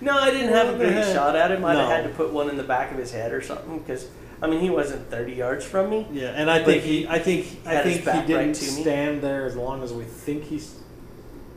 "No, 0.00 0.16
I 0.18 0.30
didn't 0.30 0.52
have 0.54 0.74
a 0.74 0.76
great 0.78 1.04
shot 1.14 1.36
at 1.36 1.52
him. 1.52 1.62
I'd 1.64 1.76
have 1.76 1.88
No. 1.88 1.94
had 1.94 2.04
to 2.04 2.10
put 2.10 2.32
one 2.32 2.48
in 2.48 2.56
the 2.56 2.64
back 2.64 2.90
of 2.90 2.96
his 2.98 3.12
head 3.12 3.32
or 3.32 3.42
something 3.42 3.78
because." 3.80 4.06
I 4.40 4.46
mean, 4.46 4.60
he 4.60 4.70
wasn't 4.70 5.10
30 5.10 5.32
yards 5.34 5.64
from 5.66 5.90
me. 5.90 6.06
"Yeah." 6.10 6.28
And 6.34 6.50
I 6.50 6.64
think 6.64 6.82
he 6.84 7.06
I 7.06 7.18
think, 7.18 7.58
I 7.66 7.82
think 7.82 8.00
he 8.02 8.26
didn't 8.26 8.48
me. 8.48 8.54
stand 8.54 9.20
there 9.20 9.44
as 9.44 9.56
long 9.56 9.82
as 9.82 9.92
we 9.92 10.04
think 10.04 10.44
he 10.44 10.60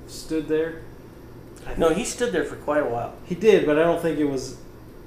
stood 0.08 0.50
there. 0.50 0.82
I 1.66 1.76
No, 1.78 1.90
he 1.94 2.04
stood 2.04 2.34
there 2.34 2.44
for 2.44 2.58
quite 2.58 2.82
a 2.82 2.90
while. 2.90 3.14
He 3.24 3.36
did, 3.36 3.66
but 3.66 3.80
I 3.80 3.84
don't 3.84 4.02
think 4.02 4.20
it 4.20 4.26
was. 4.26 4.58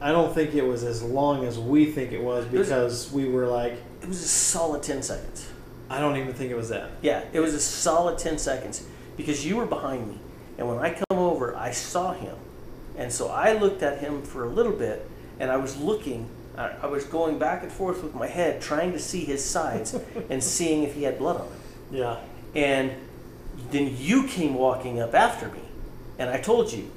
I 0.01 0.13
don't 0.13 0.35
think 0.35 0.55
it 0.55 0.65
was 0.65 0.85
as 0.85 1.03
long 1.03 1.45
as 1.45 1.59
we 1.59 1.87
think 1.87 2.13
it 2.13 2.23
was 2.23 2.47
was- 2.47 2.67
because 2.67 3.13
we 3.13 3.29
were 3.29 3.47
like. 3.47 3.75
It 4.03 4.09
was 4.09 4.23
a 4.23 4.29
solid 4.29 4.83
10 4.83 5.03
seconds. 5.03 5.49
I 5.89 5.99
don't 6.01 6.17
even 6.17 6.35
think 6.35 6.51
it 6.51 6.57
was 6.57 6.69
that. 6.71 6.91
Yeah, 7.03 7.25
it 7.33 7.41
was 7.41 7.55
a 7.55 7.61
solid 7.61 8.19
10 8.19 8.39
seconds 8.39 8.87
because 9.17 9.47
you 9.47 9.57
were 9.57 9.67
behind 9.67 10.09
me. 10.09 10.19
And 10.59 10.69
when 10.69 10.79
I 10.79 10.91
come 10.93 11.19
over, 11.19 11.57
I 11.57 11.71
saw 11.71 12.13
him. 12.13 12.37
And 12.97 13.13
so 13.13 13.29
I 13.29 13.53
looked 13.55 13.83
at 13.83 13.99
him 13.99 14.23
for 14.23 14.45
a 14.45 14.49
little 14.49 14.73
bit 14.73 15.09
and 15.41 15.51
I 15.51 15.57
was 15.57 15.77
looking, 15.77 16.29
I, 16.57 16.71
I 16.83 16.87
was 16.87 17.05
going 17.05 17.39
back 17.39 17.63
and 17.63 17.73
forth 17.73 18.03
with 18.03 18.15
my 18.15 18.27
head 18.27 18.61
trying 18.61 18.93
to 18.93 18.99
see 18.99 19.25
his 19.25 19.45
sides 19.45 19.95
and 20.31 20.43
seeing 20.43 20.83
if 20.83 20.95
he 20.95 21.03
had 21.05 21.19
blood 21.19 21.41
on 21.41 21.47
him. 21.49 21.61
Yeah. 21.91 22.21
And 22.55 22.93
then 23.71 23.95
you 23.99 24.27
came 24.27 24.55
walking 24.55 25.01
up 25.01 25.15
after 25.15 25.49
me. 25.49 25.61
And 26.19 26.31
I 26.31 26.39
told 26.41 26.73
you, 26.73 26.91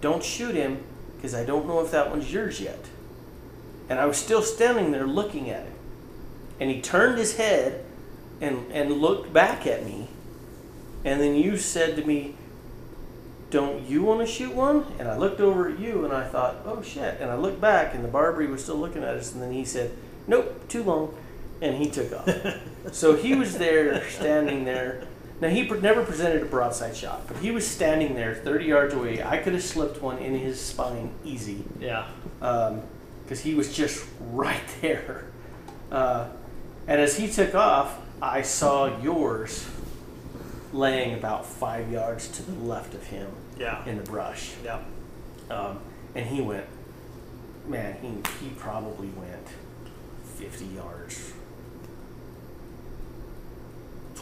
don't 0.00 0.24
shoot 0.24 0.54
him 0.54 0.82
because 1.20 1.34
I 1.34 1.44
don't 1.44 1.66
know 1.66 1.84
if 1.84 1.90
that 1.90 2.08
one's 2.08 2.32
yours 2.32 2.62
yet. 2.62 2.86
And 3.90 3.98
I 3.98 4.06
was 4.06 4.16
still 4.16 4.40
standing 4.40 4.90
there 4.90 5.06
looking 5.06 5.50
at 5.50 5.64
him. 5.64 5.74
And 6.58 6.70
he 6.70 6.80
turned 6.80 7.18
his 7.18 7.36
head 7.36 7.84
and, 8.40 8.72
and 8.72 8.90
looked 8.90 9.30
back 9.30 9.66
at 9.66 9.84
me. 9.84 10.08
And 11.04 11.20
then 11.20 11.34
you 11.34 11.58
said 11.58 11.94
to 11.96 12.04
me, 12.04 12.36
don't 13.50 13.86
you 13.86 14.02
want 14.02 14.20
to 14.20 14.26
shoot 14.26 14.54
one? 14.54 14.86
And 14.98 15.08
I 15.08 15.18
looked 15.18 15.40
over 15.40 15.68
at 15.68 15.78
you 15.78 16.06
and 16.06 16.14
I 16.14 16.26
thought, 16.26 16.56
oh 16.64 16.80
shit. 16.80 17.20
And 17.20 17.30
I 17.30 17.34
looked 17.34 17.60
back 17.60 17.94
and 17.94 18.02
the 18.02 18.08
Barbary 18.08 18.46
was 18.46 18.62
still 18.62 18.76
looking 18.76 19.02
at 19.02 19.14
us. 19.16 19.32
And 19.34 19.42
then 19.42 19.52
he 19.52 19.66
said, 19.66 19.90
nope, 20.26 20.68
too 20.68 20.82
long. 20.82 21.14
And 21.60 21.76
he 21.76 21.90
took 21.90 22.12
off. 22.14 22.30
so 22.92 23.14
he 23.14 23.34
was 23.34 23.58
there, 23.58 24.08
standing 24.08 24.64
there. 24.64 25.02
Now 25.40 25.48
he 25.48 25.62
never 25.68 26.04
presented 26.04 26.42
a 26.42 26.46
broadside 26.46 26.94
shot, 26.96 27.26
but 27.26 27.38
he 27.38 27.50
was 27.50 27.66
standing 27.66 28.14
there 28.14 28.34
30 28.34 28.64
yards 28.66 28.94
away. 28.94 29.22
I 29.22 29.38
could 29.38 29.54
have 29.54 29.62
slipped 29.62 30.02
one 30.02 30.18
in 30.18 30.38
his 30.38 30.60
spine 30.60 31.12
easy 31.24 31.64
Yeah. 31.80 32.06
because 32.38 33.40
he 33.40 33.54
was 33.54 33.74
just 33.74 34.04
right 34.32 34.60
there. 34.82 35.24
Uh, 35.90 36.28
and 36.86 37.00
as 37.00 37.16
he 37.16 37.26
took 37.28 37.54
off, 37.54 37.98
I 38.20 38.42
saw 38.42 39.00
yours 39.00 39.66
laying 40.72 41.14
about 41.14 41.46
five 41.46 41.90
yards 41.90 42.28
to 42.28 42.42
the 42.42 42.52
left 42.64 42.92
of 42.94 43.04
him 43.04 43.28
Yeah. 43.58 43.84
in 43.86 43.96
the 43.96 44.04
brush. 44.04 44.52
Yeah. 44.62 44.80
Um, 45.50 45.78
and 46.14 46.26
he 46.26 46.42
went, 46.42 46.66
man, 47.66 47.96
he, 48.02 48.08
he 48.44 48.50
probably 48.56 49.08
went 49.08 49.48
50 50.36 50.66
yards, 50.66 51.29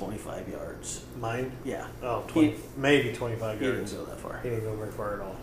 25 0.03 0.49
yards. 0.49 1.05
Mine? 1.21 1.51
Yeah, 1.65 1.87
Oh, 2.03 2.23
20, 2.29 2.51
He- 2.51 2.57
maybe 2.77 3.13
25 3.13 3.59
he 3.59 3.65
didn't 3.67 3.77
yards. 3.79 3.93
go 3.95 4.05
that 4.05 4.21
far. 4.21 4.39
He 4.43 4.51
didn't 4.51 4.65
go 4.65 4.75
very 4.77 4.93
far 4.93 5.15
at 5.15 5.21
all. 5.21 5.37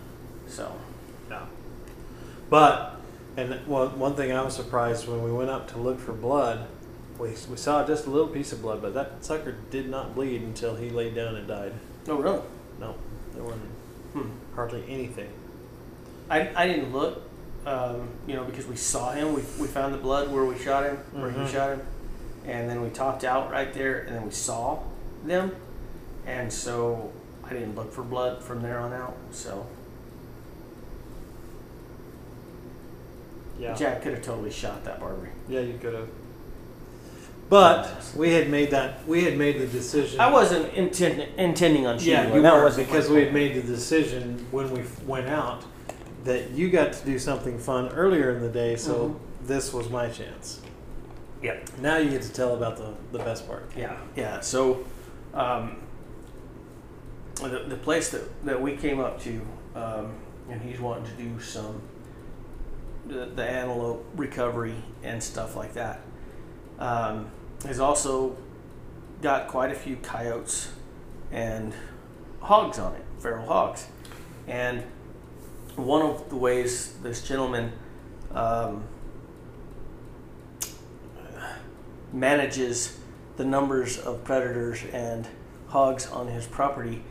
So, 0.47 0.71
Yeah. 1.29 1.41
But, 2.49 2.95
and 3.37 3.53
one, 3.67 3.97
one 3.99 4.15
thing 4.15 4.31
I 4.31 4.41
was 4.43 4.55
surprised 4.55 5.07
when 5.07 5.23
we 5.23 5.31
went 5.31 5.49
up 5.49 5.67
to 5.71 5.77
look 5.77 5.99
for 5.99 6.13
blood, 6.13 6.67
we, 7.19 7.29
we 7.29 7.57
saw 7.57 7.85
just 7.85 8.05
a 8.05 8.09
little 8.09 8.27
piece 8.27 8.53
of 8.53 8.61
blood, 8.61 8.81
but 8.81 8.93
that 8.93 9.25
sucker 9.25 9.55
did 9.71 9.89
not 9.89 10.15
bleed 10.15 10.41
until 10.41 10.75
he 10.75 10.89
laid 10.89 11.15
down 11.15 11.35
and 11.35 11.47
died. 11.47 11.73
oh, 12.07 12.15
really? 12.17 12.41
No, 12.79 12.95
there 13.33 13.43
wasn't 13.43 13.69
Hmm. 14.13 14.29
hardly 14.55 14.83
anything. 14.87 15.29
I, 16.29 16.49
I 16.55 16.67
didn't 16.67 16.93
look, 16.93 17.21
um, 17.65 18.07
you 18.27 18.35
know, 18.35 18.45
because 18.45 18.65
we 18.67 18.75
saw 18.77 19.11
him. 19.11 19.33
We, 19.33 19.41
we 19.59 19.67
found 19.67 19.93
the 19.93 19.97
blood 19.97 20.31
where 20.31 20.45
we 20.45 20.57
shot 20.57 20.83
him, 20.85 20.97
where 21.11 21.29
Mhm. 21.31 21.45
he 21.45 21.51
shot 21.51 21.69
him, 21.71 21.81
and 22.47 22.69
then 22.69 22.81
we 22.81 22.89
talked 22.89 23.23
out 23.23 23.51
right 23.51 23.73
there, 23.73 23.99
and 24.01 24.15
then 24.15 24.23
we 24.25 24.31
saw 24.31 24.79
them, 25.25 25.51
and 26.25 26.51
so 26.51 27.11
I 27.43 27.49
didn't 27.53 27.75
look 27.75 27.91
for 27.91 28.03
blood 28.03 28.43
from 28.43 28.61
there 28.61 28.79
on 28.79 28.93
out. 28.93 29.15
So 29.31 29.65
Yeah. 33.57 33.73
Jack 33.73 34.01
could 34.01 34.13
have 34.13 34.21
totally 34.23 34.51
shot 34.51 34.83
that 34.83 34.99
Barbary. 34.99 35.29
Yeah, 35.47 35.61
you 35.61 35.77
could 35.77 35.93
have. 35.93 36.09
But 37.47 37.89
we 38.15 38.31
had 38.31 38.49
made 38.49 38.71
that. 38.71 39.07
We 39.07 39.23
had 39.23 39.37
made 39.37 39.59
the 39.59 39.67
decision. 39.67 40.19
I 40.19 40.31
wasn't 40.31 40.73
intend, 40.73 41.21
intending 41.37 41.85
on 41.85 41.97
shooting. 41.99 42.13
Yeah, 42.13 42.33
you 42.35 42.41
That 42.41 42.55
were 42.55 42.63
wasn't 42.63 42.87
because 42.87 43.09
we 43.09 43.23
had 43.23 43.33
made 43.33 43.55
the 43.55 43.61
decision 43.61 44.45
when 44.51 44.71
we 44.71 44.81
went 45.05 45.29
out 45.29 45.63
that 46.23 46.51
you 46.51 46.69
got 46.69 46.91
to 46.93 47.05
do 47.05 47.19
something 47.19 47.59
fun 47.59 47.89
earlier 47.89 48.31
in 48.31 48.41
the 48.41 48.49
day, 48.49 48.75
so 48.75 48.93
Mhm. 49.43 49.47
this 49.47 49.71
was 49.71 49.89
my 49.89 50.09
chance. 50.09 50.59
Yep. 51.45 51.69
Now 51.79 51.97
you 51.97 52.09
get 52.09 52.23
to 52.23 52.33
tell 52.33 52.55
about 52.55 52.77
the, 52.77 52.95
the 53.11 53.19
best 53.19 53.47
part. 53.47 53.71
Yeah, 53.77 53.95
yeah. 54.15 54.39
So, 54.39 54.83
um, 55.35 55.77
the, 57.35 57.65
the 57.67 57.75
place 57.75 58.09
that, 58.09 58.45
that 58.45 58.59
we 58.59 58.75
came 58.75 58.99
up 58.99 59.21
to, 59.21 59.41
um, 59.75 60.13
and 60.49 60.59
he's 60.59 60.79
wanting 60.79 61.05
to 61.05 61.23
do 61.23 61.39
some 61.39 61.83
the, 63.05 63.25
the 63.27 63.43
antelope 63.43 64.03
recovery 64.15 64.73
and 65.03 65.21
stuff 65.21 65.55
like 65.55 65.73
that. 65.73 66.01
Um, 66.79 67.29
has 67.63 67.79
also 67.79 68.35
got 69.21 69.47
quite 69.47 69.71
a 69.71 69.75
few 69.75 69.97
coyotes 69.97 70.71
and 71.31 71.73
hogs 72.41 72.79
on 72.79 72.95
it, 72.95 73.03
feral 73.19 73.45
hogs, 73.45 73.85
and 74.47 74.83
one 75.75 76.01
of 76.01 76.27
the 76.29 76.35
ways 76.37 76.93
this 77.03 77.21
gentleman 77.21 77.71
um, 78.31 78.83
manages 82.15 82.97
the 83.37 83.45
numbers 83.45 83.97
of 83.97 84.23
predators 84.23 84.83
and 84.93 85.27
hogs 85.67 86.07
on 86.07 86.27
his 86.27 86.47
property 86.47 87.03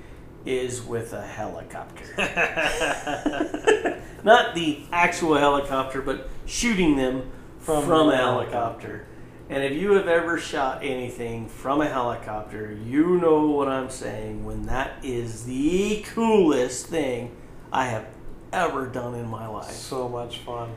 is 0.46 0.82
with 0.82 1.12
a 1.12 1.22
helicopter. 1.22 2.04
Not 4.24 4.54
the 4.54 4.80
actual 4.90 5.36
helicopter, 5.36 6.00
but 6.02 6.28
shooting 6.46 6.96
them 6.96 7.30
from, 7.58 7.84
From 7.86 8.08
a 8.08 8.12
the 8.12 8.16
helicopter. 8.16 9.06
And 9.50 9.62
if 9.62 9.72
you 9.72 9.92
have 9.92 10.08
ever 10.08 10.38
shot 10.38 10.82
anything 10.82 11.48
from 11.48 11.82
a 11.82 11.88
helicopter, 11.88 12.72
you 12.84 13.18
know 13.18 13.46
what 13.46 13.68
I'm 13.68 13.90
saying 13.90 14.44
when 14.44 14.66
that 14.66 14.92
is 15.02 15.44
the 15.44 16.02
coolest 16.14 16.86
thing 16.86 17.36
I 17.70 17.86
have 17.86 18.06
ever 18.52 18.86
done 18.86 19.14
in 19.14 19.26
my 19.26 19.46
life 19.46 19.72
So 19.72 20.08
much 20.08 20.38
fun. 20.38 20.70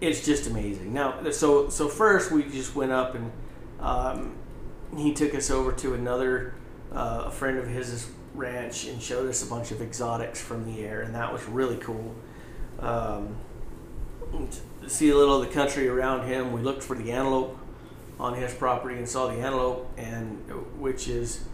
it's 0.00 0.24
just 0.24 0.46
amazing. 0.46 0.92
Now, 0.92 1.28
so 1.30 1.68
so 1.70 1.88
first 1.88 2.30
we 2.30 2.44
just 2.44 2.76
went 2.76 2.92
up 2.92 3.14
and 3.14 3.32
um, 3.84 4.34
he 4.96 5.12
took 5.12 5.34
us 5.34 5.50
over 5.50 5.72
to 5.72 5.94
another 5.94 6.54
uh, 6.92 7.24
a 7.26 7.30
friend 7.30 7.58
of 7.58 7.68
his 7.68 8.10
ranch 8.34 8.86
and 8.86 9.00
showed 9.00 9.28
us 9.28 9.44
a 9.44 9.50
bunch 9.50 9.70
of 9.70 9.82
exotics 9.82 10.40
from 10.40 10.64
the 10.64 10.84
air, 10.84 11.02
and 11.02 11.14
that 11.14 11.32
was 11.32 11.44
really 11.46 11.76
cool. 11.76 12.14
Um, 12.80 13.36
see 14.86 15.10
a 15.10 15.16
little 15.16 15.40
of 15.40 15.48
the 15.48 15.54
country 15.54 15.88
around 15.88 16.26
him. 16.26 16.52
We 16.52 16.62
looked 16.62 16.82
for 16.82 16.96
the 16.96 17.12
antelope 17.12 17.58
on 18.18 18.34
his 18.34 18.54
property 18.54 18.96
and 18.96 19.08
saw 19.08 19.26
the 19.26 19.40
antelope, 19.40 19.90
and 19.96 20.38
which 20.78 21.08
is, 21.08 21.44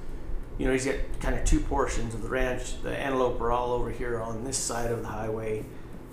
you 0.59 0.67
know, 0.67 0.73
he's 0.73 0.87
got 0.87 0.97
kind 1.21 1.35
of 1.35 1.45
two 1.45 1.61
portions 1.61 2.15
of 2.15 2.23
the 2.23 2.29
ranch. 2.29 2.81
The 2.83 2.97
antelope 2.97 3.41
are 3.41 3.51
all 3.51 3.73
over 3.73 3.91
here 3.91 4.21
on 4.21 4.45
this 4.45 4.57
side 4.57 4.91
of 4.91 5.03
the 5.03 5.09
highway, 5.09 5.65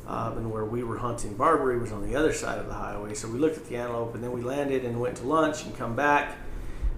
um, 0.08 0.38
and 0.38 0.52
where 0.52 0.66
we 0.66 0.84
were 0.84 0.98
hunting 0.98 1.36
Barbary 1.36 1.78
was 1.78 1.92
on 1.92 2.02
the 2.08 2.16
other 2.16 2.32
side 2.34 2.58
of 2.60 2.68
the 2.68 2.74
highway. 2.74 3.14
So 3.14 3.28
we 3.30 3.38
looked 3.40 3.58
at 3.58 3.66
the 3.68 3.76
antelope, 3.76 4.16
and 4.16 4.24
then 4.24 4.32
we 4.32 4.42
landed 4.42 4.86
and 4.86 5.00
went 5.00 5.18
to 5.18 5.28
lunch 5.28 5.66
and 5.66 5.78
come 5.78 5.96
back. 5.96 6.36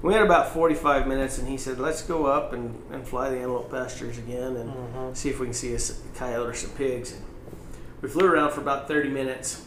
We 0.02 0.14
had 0.14 0.22
about 0.24 0.54
45 0.54 1.08
minutes, 1.08 1.38
and 1.40 1.48
he 1.48 1.58
said, 1.58 1.80
"Let's 1.80 2.02
go 2.04 2.26
up 2.28 2.54
and, 2.54 2.82
and 2.92 3.06
fly 3.06 3.30
the 3.32 3.38
antelope 3.38 3.70
pastures 3.72 4.18
again 4.18 4.56
and 4.56 4.72
Mhm. 4.72 5.18
see 5.18 5.30
if 5.30 5.40
we 5.40 5.48
can 5.48 5.54
see 5.54 5.74
a 5.76 5.80
coyote 6.18 6.48
or 6.48 6.54
some 6.54 6.70
pigs." 6.72 7.12
And 7.12 7.22
we 8.02 8.08
flew 8.08 8.26
around 8.28 8.52
for 8.52 8.62
about 8.62 8.88
30 8.88 9.10
minutes 9.10 9.66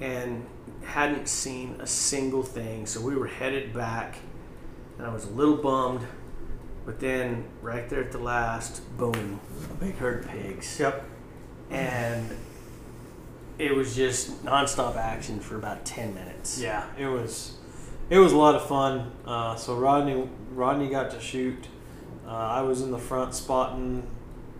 and 0.00 0.44
hadn't 0.84 1.28
seen 1.28 1.76
a 1.80 1.86
single 1.86 2.42
thing. 2.42 2.86
So 2.86 3.00
we 3.00 3.14
were 3.14 3.28
headed 3.28 3.72
back, 3.72 4.16
and 4.98 5.06
I 5.06 5.12
was 5.12 5.24
a 5.26 5.30
little 5.30 5.56
bummed. 5.56 6.00
But 6.84 6.98
then, 7.00 7.44
right 7.62 7.88
there 7.88 8.00
at 8.02 8.10
the 8.12 8.18
last, 8.18 8.82
boom, 8.98 9.38
a 9.70 9.74
big 9.74 9.96
herd 9.98 10.24
of 10.24 10.30
pigs 10.30 10.78
Yep. 10.80 11.02
and 11.70 12.30
it 13.58 13.74
was 13.74 13.94
just 13.94 14.44
nonstop 14.44 14.96
action 14.96 15.40
for 15.40 15.56
about 15.56 15.84
10 15.84 16.14
minutes. 16.14 16.60
Yeah, 16.60 16.84
it 16.98 17.06
was. 17.06 17.54
It 18.10 18.18
was 18.18 18.32
a 18.32 18.36
lot 18.36 18.54
of 18.54 18.66
fun. 18.66 19.12
Uh, 19.26 19.56
so 19.56 19.76
Rodney, 19.76 20.28
Rodney 20.52 20.88
got 20.90 21.10
to 21.12 21.20
shoot. 21.20 21.68
Uh, 22.26 22.30
I 22.30 22.60
was 22.62 22.82
in 22.82 22.90
the 22.90 22.98
front 22.98 23.34
spotting 23.34 24.06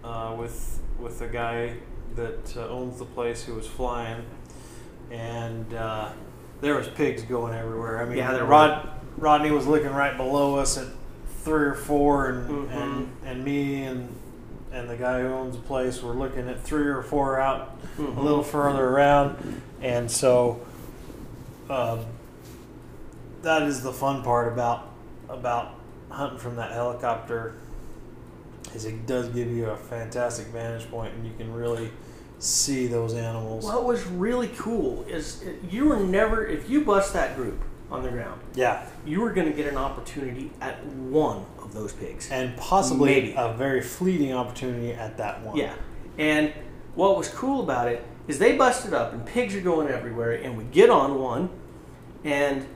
uh, 0.02 0.35
with 0.38 0.80
with 0.98 1.18
the 1.18 1.26
guy 1.28 1.74
that 2.14 2.57
uh, 2.57 2.68
owns 2.68 2.98
the 2.98 3.04
place 3.04 3.42
who 3.42 3.54
was 3.54 3.66
flying, 3.66 4.24
and 5.11 5.72
uh, 5.74 6.11
there 6.61 6.74
was 6.74 6.88
pigs 6.88 7.22
going 7.22 7.54
everywhere. 7.54 8.00
I 8.02 8.04
mean, 8.07 8.18
Yeah, 8.18 8.37
Rod 8.38 8.88
Rodney 9.16 9.50
was 9.50 9.66
looking 9.66 9.90
right 9.92 10.16
below 10.16 10.57
us 10.57 10.78
at 10.78 10.87
three 11.42 11.66
or 11.66 11.74
four, 11.74 12.28
and 12.30 12.48
Mhm. 12.50 12.70
and, 12.72 13.12
and 13.24 13.44
me 13.44 13.83
and 13.85 14.14
and 14.74 14.90
the 14.90 14.96
guy 14.96 15.20
who 15.20 15.28
owns 15.28 15.56
the 15.56 15.62
place 15.62 16.02
were 16.02 16.14
looking 16.14 16.48
at 16.48 16.60
three 16.60 16.87
or 16.88 17.02
four 17.02 17.40
out 17.40 17.76
Mhm. 17.98 18.16
a 18.16 18.20
little 18.20 18.42
further 18.42 18.88
around, 18.88 19.60
and 19.80 20.10
so 20.10 20.60
um, 21.70 22.00
that 23.42 23.62
is 23.62 23.82
the 23.82 23.92
fun 23.92 24.22
part 24.22 24.52
about 24.52 24.88
about 25.28 25.74
hunting 26.10 26.38
from 26.38 26.56
that 26.56 26.72
helicopter. 26.72 27.54
Is 28.74 28.84
it 28.84 29.06
does 29.06 29.28
give 29.28 29.48
you 29.50 29.66
a 29.70 29.76
fantastic 29.76 30.48
vantage 30.48 30.90
point, 30.90 31.14
and 31.14 31.24
you 31.26 31.32
can 31.38 31.52
really 31.54 31.90
see 32.40 32.87
those 32.87 33.14
animals. 33.14 33.64
What 33.64 33.84
was 33.84 34.04
really 34.06 34.48
cool 34.58 35.04
is 35.08 35.42
you 35.70 35.87
were 35.87 36.00
never, 36.00 36.44
if 36.46 36.68
you 36.68 36.84
bust 36.84 37.12
that 37.14 37.37
group 37.37 37.58
on 37.90 38.02
the 38.02 38.10
ground, 38.10 38.40
yeah, 38.54 38.84
you 39.06 39.20
were 39.20 39.30
going 39.30 39.46
to 39.48 39.52
get 39.56 39.66
an 39.66 39.78
opportunity 39.78 40.50
at 40.60 40.84
one 40.84 41.44
those 41.74 41.92
pigs. 41.92 42.30
and 42.30 42.56
possibly 42.56 43.10
Maybe. 43.14 43.34
a 43.37 43.52
very 43.52 43.82
fleeting 43.82 44.32
opportunity 44.32 44.92
at 44.92 45.16
that 45.18 45.42
one. 45.42 45.56
Yeah. 45.56 45.74
And 46.18 46.52
what 46.94 47.16
was 47.18 47.28
cool 47.28 47.62
about 47.62 47.88
it 47.88 48.04
is 48.28 48.38
they 48.38 48.56
busted 48.56 48.94
up 48.94 49.12
and 49.12 49.26
pigs 49.26 49.54
are 49.54 49.60
going 49.60 49.88
everywhere, 49.88 50.32
and 50.32 50.56
we 50.56 50.64
get 50.64 50.88
on 50.88 51.18
one, 51.20 51.50
and 52.22 52.66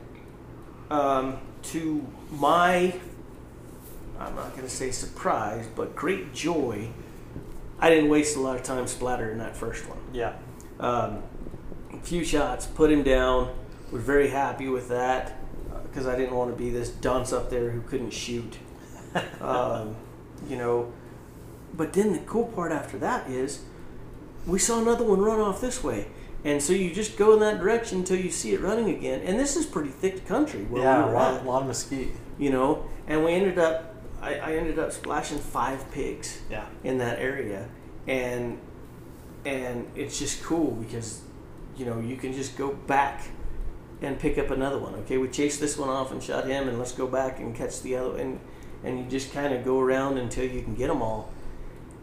um, 0.91 1.39
to 1.63 2.07
my, 2.31 2.95
I'm 4.19 4.35
not 4.35 4.51
going 4.51 4.65
to 4.65 4.71
say 4.71 4.91
surprise, 4.91 5.67
but 5.75 5.95
great 5.97 6.35
joy, 6.35 6.89
I 7.79 7.91
didn't 7.91 8.11
waste 8.11 8.37
a 8.37 8.41
lot 8.41 8.57
of 8.57 8.63
time 8.63 8.87
splattering 8.87 9.39
that 9.39 9.57
first 9.57 9.89
one. 9.89 9.99
yeah, 10.13 10.35
Um, 10.81 11.23
a 11.93 11.99
few 12.03 12.25
shots, 12.25 12.67
put 12.67 12.91
him 12.91 13.03
down. 13.03 13.55
Was 13.91 14.03
very 14.03 14.29
happy 14.29 14.69
with 14.69 14.89
that 14.91 15.39
because 15.85 16.07
I 16.07 16.15
didn't 16.15 16.35
want 16.35 16.51
to 16.51 16.57
be 16.57 16.69
this 16.69 16.91
dunce 16.91 17.33
up 17.33 17.49
there 17.49 17.71
who 17.71 17.81
couldn't 17.81 18.11
shoot. 18.11 18.59
um, 19.41 19.97
you 20.49 20.57
know, 20.57 20.93
but 21.75 21.93
then 21.93 22.13
the 22.13 22.19
cool 22.21 22.47
part 22.47 22.73
after 22.73 22.99
that 22.99 23.29
is 23.31 23.63
we 24.47 24.59
saw 24.59 24.81
another 24.81 25.05
one 25.05 25.21
run 25.21 25.41
off 25.41 25.61
this 25.61 25.83
way. 25.85 26.09
And 26.45 26.63
so 26.63 26.73
you 26.73 26.95
just 26.95 27.17
go 27.19 27.33
in 27.35 27.41
that 27.41 27.59
direction 27.59 27.99
until 27.99 28.19
you 28.19 28.31
see 28.31 28.55
it 28.55 28.61
running 28.61 28.91
again. 28.91 29.21
And 29.25 29.39
this 29.39 29.57
is 29.57 29.67
pretty 29.67 29.91
thick 29.91 30.27
country 30.27 30.63
where 30.65 30.83
yeah, 30.83 31.05
we 31.07 31.11
a 31.11 31.15
lot, 31.15 31.45
lot 31.45 31.63
of 31.63 31.69
mesquite. 31.69 32.13
you 32.39 32.51
know. 32.51 32.85
And 33.09 33.25
we 33.25 33.33
ended 33.33 33.59
up, 33.59 33.95
I, 34.23 34.35
I 34.37 34.53
ended 34.55 34.79
up 34.79 34.93
splashing 34.93 35.39
five 35.39 35.91
pigs 35.91 36.41
Yeah. 36.51 36.67
in 36.85 36.99
that 36.99 37.19
area, 37.19 37.69
and 38.07 38.59
and 39.45 39.87
it's 39.97 40.19
just 40.19 40.43
cool 40.43 40.73
because 40.73 41.23
you 41.77 41.85
know 41.87 42.01
you 42.01 42.17
can 42.17 42.33
just 42.33 42.57
go 42.57 42.73
back 42.73 43.29
and 44.01 44.19
pick 44.19 44.39
up 44.39 44.51
another 44.51 44.79
one. 44.79 44.95
Okay, 44.97 45.19
we 45.19 45.29
chased 45.29 45.59
this 45.61 45.77
one 45.77 45.89
off 45.89 46.13
and 46.13 46.23
shot 46.23 46.47
him, 46.47 46.69
and 46.69 46.79
let's 46.79 46.93
go 46.93 47.07
back 47.09 47.41
and 47.41 47.55
catch 47.55 47.83
the 47.83 47.97
other, 47.97 48.17
and 48.19 48.39
and 48.85 48.99
you 48.99 49.05
just 49.07 49.33
kind 49.33 49.53
of 49.55 49.65
go 49.65 49.81
around 49.81 50.19
until 50.19 50.45
you 50.45 50.63
can 50.63 50.75
get 50.75 50.89
them 50.89 51.03
all. 51.03 51.31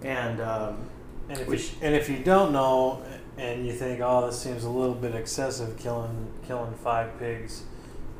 And 0.03 0.41
um, 0.41 0.77
And 1.29 1.39
if, 1.39 1.47
Which- 1.47 1.71
you, 1.73 1.77
and 1.81 1.95
if 1.95 2.09
you 2.09 2.19
don't 2.19 2.51
know, 2.51 3.01
and 3.37 3.65
you 3.65 3.73
think, 3.73 3.99
oh, 4.01 4.27
this 4.27 4.39
seems 4.39 4.63
a 4.63 4.69
little 4.69 4.95
bit 4.95 5.13
excessive, 5.15 5.77
killing 5.77 6.31
killing 6.47 6.73
five 6.75 7.17
pigs, 7.19 7.63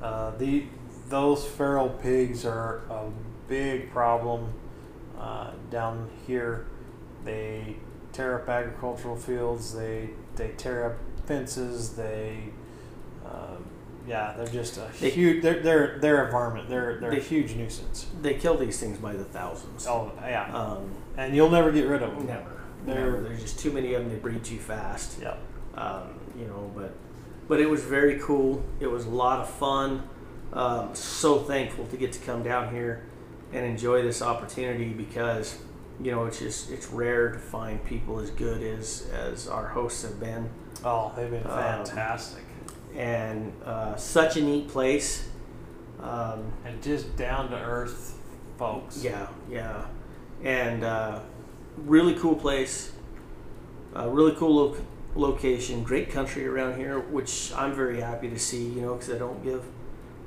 uh, 0.01 0.31
the 0.37 0.65
those 1.07 1.45
feral 1.45 1.89
pigs 1.89 2.45
are 2.45 2.77
a 2.89 3.09
big 3.47 3.91
problem 3.91 4.51
uh, 5.19 5.51
down 5.69 6.09
here. 6.25 6.65
They 7.23 7.75
tear 8.11 8.41
up 8.41 8.49
agricultural 8.49 9.15
fields. 9.15 9.73
They 9.73 10.09
they 10.35 10.49
tear 10.57 10.85
up 10.91 10.97
fences. 11.27 11.95
They 11.95 12.49
uh, 13.25 13.57
yeah, 14.07 14.33
they're 14.37 14.47
just 14.47 14.77
a 14.77 14.87
They- 14.99 15.09
huge. 15.09 15.41
They're 15.43 15.61
they're 15.61 15.97
they're 15.99 16.27
a 16.27 16.31
varmint. 16.31 16.69
They're 16.69 16.99
they're 16.99 17.11
They- 17.11 17.17
a 17.17 17.21
huge 17.21 17.55
nuisance. 17.55 18.07
they 18.21 18.35
kill 18.35 18.57
these 18.57 18.79
things 18.79 18.97
by 18.97 19.13
the 19.13 19.23
thousands. 19.25 19.87
Oh 19.87 20.11
yeah, 20.21 20.51
Um, 20.53 20.91
and 21.17 21.35
you'll 21.35 21.49
never 21.49 21.71
get 21.71 21.87
rid 21.87 22.01
of 22.03 22.15
them. 22.15 22.25
never, 22.27 22.51
never. 22.85 23.21
There's 23.21 23.41
just 23.41 23.59
too 23.59 23.71
many 23.71 23.93
of 23.93 24.03
them. 24.03 24.11
They 24.11 24.19
breed 24.19 24.43
too 24.43 24.57
fast. 24.59 25.19
Yeah. 25.21 25.35
um, 25.77 26.03
you 26.39 26.45
know 26.47 26.71
but 26.75 26.93
but 27.49 27.59
it 27.59 27.69
was 27.69 27.81
very 27.83 28.17
cool 28.19 28.63
it 28.79 28.87
was 28.87 29.05
a 29.05 29.09
lot 29.09 29.39
of 29.41 29.49
fun 29.49 30.03
um, 30.53 30.95
so 30.95 31.39
thankful 31.39 31.85
to 31.87 31.97
get 31.97 32.13
to 32.13 32.19
come 32.19 32.43
down 32.43 32.73
here 32.73 33.03
and 33.51 33.65
enjoy 33.65 34.01
this 34.01 34.21
opportunity 34.21 34.89
because 34.93 35.57
you 36.01 36.11
know 36.11 36.25
it's 36.27 36.39
just 36.39 36.71
it's 36.71 36.87
rare 36.87 37.29
to 37.33 37.39
find 37.39 37.83
people 37.83 38.19
as 38.21 38.29
good 38.31 38.61
as 38.63 39.09
as 39.13 39.49
our 39.49 39.67
hosts 39.67 40.03
have 40.03 40.17
been 40.17 40.49
Oh, 40.85 41.11
they've 41.15 41.29
been 41.29 41.43
Um, 41.45 41.49
fantastic. 41.51 42.43
And 42.95 43.53
uh, 43.65 43.95
such 43.95 44.37
a 44.37 44.41
neat 44.41 44.67
place. 44.67 45.27
Um, 46.01 46.51
and 46.65 46.81
just 46.83 47.15
down 47.15 47.49
to 47.49 47.57
earth 47.57 48.17
folks. 48.57 49.03
yeah 49.03 49.27
yeah. 49.49 49.85
And 50.43 50.83
uh, 50.83 51.19
really 51.77 52.13
cool 52.15 52.35
place. 52.35 52.91
Uh, 53.95 54.09
really 54.09 54.33
cool 54.35 54.53
lo- 54.55 54.77
location. 55.15 55.83
Great 55.83 56.09
country 56.11 56.45
around 56.45 56.77
here 56.77 56.99
which 56.99 57.51
i'm 57.55 57.73
very 57.73 58.01
happy 58.01 58.29
to 58.29 58.37
see 58.37 58.65
you 58.65 58.81
know 58.81 58.95
because 58.95 59.09
i 59.13 59.17
don't 59.17 59.41
give 59.43 59.63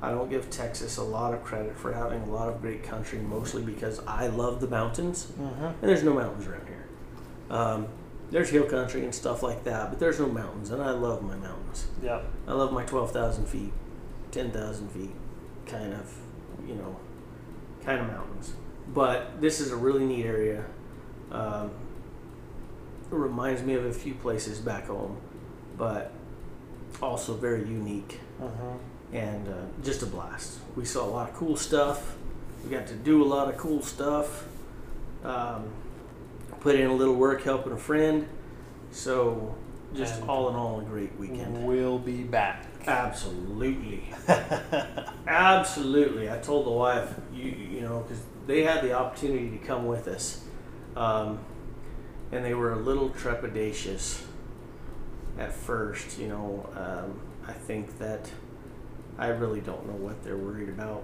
i 0.01 0.09
don't 0.09 0.29
give 0.29 0.49
texas 0.49 0.97
a 0.97 1.03
lot 1.03 1.33
of 1.33 1.43
credit 1.43 1.77
for 1.77 1.93
having 1.93 2.21
a 2.23 2.31
lot 2.31 2.49
of 2.49 2.59
great 2.61 2.81
country 2.83 3.19
mostly 3.19 3.61
because 3.61 4.01
i 4.07 4.25
love 4.27 4.59
the 4.61 4.67
mountains. 4.67 5.27
Mm-hmm. 5.39 5.65
and 5.65 5.75
there's 5.81 6.03
no 6.03 6.13
mountains 6.13 6.47
around 6.47 6.67
here. 6.67 6.87
Um, 7.51 7.87
there's 8.31 8.49
hill 8.49 8.65
country 8.65 9.03
and 9.03 9.13
stuff 9.13 9.41
like 9.43 9.63
that 9.63 9.89
but 9.89 9.99
there's 9.99 10.19
no 10.19 10.27
mountains 10.27 10.69
and 10.71 10.81
i 10.81 10.91
love 10.91 11.21
my 11.23 11.35
mountains 11.35 11.87
Yep. 12.03 12.25
I 12.47 12.53
love 12.53 12.71
my 12.73 12.83
12,000 12.85 13.45
feet, 13.45 13.73
10,000 14.31 14.89
feet 14.89 15.11
kind 15.65 15.93
of, 15.93 16.11
you 16.67 16.73
know, 16.75 16.95
kind 17.85 17.99
of 18.01 18.07
mountains. 18.07 18.53
But 18.93 19.39
this 19.41 19.59
is 19.59 19.71
a 19.71 19.75
really 19.75 20.03
neat 20.05 20.25
area. 20.25 20.63
Um, 21.31 21.69
it 23.11 23.15
reminds 23.15 23.61
me 23.61 23.73
of 23.75 23.85
a 23.85 23.93
few 23.93 24.15
places 24.15 24.59
back 24.59 24.87
home, 24.87 25.17
but 25.77 26.11
also 27.01 27.35
very 27.35 27.61
unique 27.61 28.19
Mm-hmm. 28.41 29.15
and 29.15 29.47
uh, 29.49 29.53
just 29.83 30.01
a 30.01 30.05
blast. 30.07 30.57
We 30.75 30.85
saw 30.85 31.03
a 31.05 31.11
lot 31.11 31.29
of 31.29 31.35
cool 31.35 31.55
stuff. 31.57 32.15
We 32.63 32.71
got 32.71 32.87
to 32.87 32.95
do 32.95 33.21
a 33.21 33.25
lot 33.27 33.47
of 33.49 33.57
cool 33.57 33.81
stuff. 33.83 34.45
Um, 35.23 35.69
put 36.59 36.75
in 36.75 36.89
a 36.89 36.93
little 36.93 37.15
work 37.15 37.43
helping 37.43 37.71
a 37.73 37.77
friend. 37.77 38.27
So, 38.91 39.55
just 39.93 40.21
And- 40.21 40.29
all 40.29 40.49
in 40.49 40.55
all, 40.55 40.79
a 40.79 40.83
great 40.83 41.17
weekend. 41.19 41.65
We'll 41.65 41.99
be 41.99 42.23
back. 42.23 42.65
Absolutely, 42.87 44.13
absolutely. 45.27 46.29
I 46.31 46.37
told 46.39 46.65
the 46.65 46.71
wife, 46.71 47.13
you 47.33 47.43
you 47.51 47.81
know, 47.81 47.99
because 48.07 48.23
they 48.47 48.63
had 48.63 48.83
the 48.83 48.93
opportunity 48.93 49.49
to 49.51 49.57
come 49.57 49.85
with 49.85 50.07
us, 50.07 50.43
um, 50.95 51.39
and 52.31 52.43
they 52.43 52.53
were 52.53 52.73
a 52.73 52.77
little 52.79 53.09
trepidatious 53.09 54.21
at 55.37 55.53
first. 55.53 56.17
You 56.19 56.29
know, 56.29 56.69
um, 56.75 57.19
I 57.47 57.53
think 57.53 57.97
that 57.99 58.31
I 59.17 59.27
really 59.27 59.61
don't 59.61 59.85
know 59.85 59.93
what 59.95 60.23
they're 60.23 60.37
worried 60.37 60.69
about. 60.69 61.03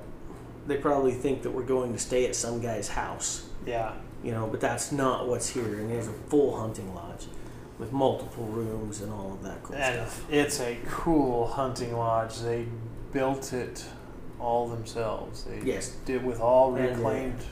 They 0.67 0.77
probably 0.77 1.11
think 1.11 1.43
that 1.43 1.51
we're 1.51 1.63
going 1.63 1.93
to 1.93 1.99
stay 1.99 2.25
at 2.25 2.35
some 2.35 2.59
guy's 2.61 2.87
house, 2.87 3.47
yeah. 3.67 3.93
You 4.25 4.31
know, 4.31 4.47
but 4.47 4.59
that's 4.59 4.91
not 4.91 5.27
what's 5.27 5.47
here. 5.49 5.79
And 5.79 5.91
it's 5.91 6.07
a 6.07 6.11
full 6.11 6.59
hunting 6.59 6.93
lodge 6.95 7.27
with 7.77 7.91
multiple 7.93 8.45
rooms 8.45 9.01
and 9.01 9.13
all 9.13 9.33
of 9.33 9.43
that 9.43 9.61
cool 9.63 9.75
And 9.75 10.09
stuff. 10.09 10.25
it's 10.31 10.59
a 10.59 10.77
cool 10.87 11.45
hunting 11.47 11.95
lodge. 11.95 12.39
They 12.39 12.65
built 13.13 13.53
it 13.53 13.85
all 14.39 14.67
themselves. 14.67 15.43
They 15.43 15.59
Yes. 15.63 15.89
did 16.05 16.25
with 16.25 16.39
all 16.41 16.75
And, 16.75 16.85
uh, 16.87 16.89
reclaimed 16.89 17.43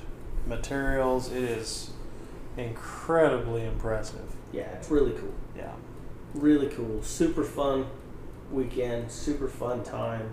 materials. 0.47 1.31
It 1.31 1.43
is 1.43 1.91
incredibly 2.57 3.65
impressive. 3.65 4.35
Yeah, 4.51 4.63
it's 4.73 4.89
really 4.89 5.11
cool. 5.11 5.33
Yeah. 5.55 5.71
really 6.33 6.67
cool, 6.67 7.03
super 7.03 7.43
fun 7.43 7.85
weekend, 8.51 9.11
super 9.11 9.47
fun 9.47 9.83
time. 9.83 10.31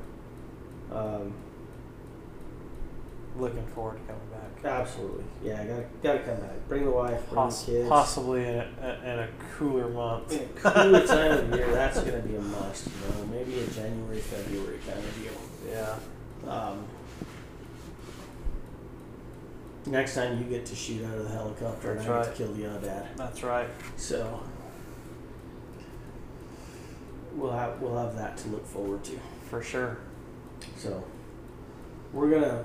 Um, 0.90 1.34
Looking 3.38 3.66
forward 3.68 3.98
to 3.98 4.12
coming 4.12 4.28
back. 4.30 4.64
absolutely, 4.72 5.24
yeah, 5.42 5.64
gotta 5.64 5.84
gotta 6.02 6.18
come 6.18 6.36
back. 6.36 6.68
Bring 6.68 6.84
the 6.84 6.90
wife, 6.90 7.22
bring 7.26 7.34
Poss- 7.36 7.64
the 7.64 7.72
kids. 7.72 7.88
possibly 7.88 8.42
in 8.44 8.56
a, 8.56 9.00
in 9.04 9.18
a 9.20 9.28
cooler 9.56 9.88
month. 9.88 10.32
In 10.32 10.40
a 10.40 10.60
cooler 10.60 11.06
time 11.06 11.32
of 11.32 11.54
year, 11.58 11.70
that's 11.70 12.00
gonna 12.00 12.18
be 12.20 12.36
a 12.36 12.40
must. 12.40 12.86
You 12.88 12.92
know, 13.20 13.26
maybe 13.26 13.60
a 13.60 13.66
January, 13.68 14.18
February 14.18 14.78
kind 14.86 14.98
of 14.98 15.22
deal. 15.22 15.32
Yeah. 15.70 16.50
Um, 16.52 16.84
next 19.86 20.14
time 20.14 20.38
you 20.38 20.44
get 20.44 20.66
to 20.66 20.74
shoot 20.74 21.04
out 21.06 21.16
of 21.16 21.24
the 21.24 21.30
helicopter, 21.30 21.94
That's 21.94 22.06
and 22.06 22.14
I 22.14 22.22
get 22.24 22.36
to 22.36 22.36
kill 22.44 22.52
the 22.54 22.66
other 22.70 22.86
dad. 22.86 23.08
That's 23.16 23.42
right. 23.42 23.68
So 23.96 24.40
we'll 27.34 27.52
have 27.52 27.80
we'll 27.80 27.96
have 27.96 28.16
that 28.16 28.36
to 28.38 28.48
look 28.48 28.66
forward 28.66 29.04
to. 29.04 29.18
For 29.48 29.62
sure. 29.62 29.98
So 30.76 31.02
we're 32.12 32.30
gonna 32.30 32.64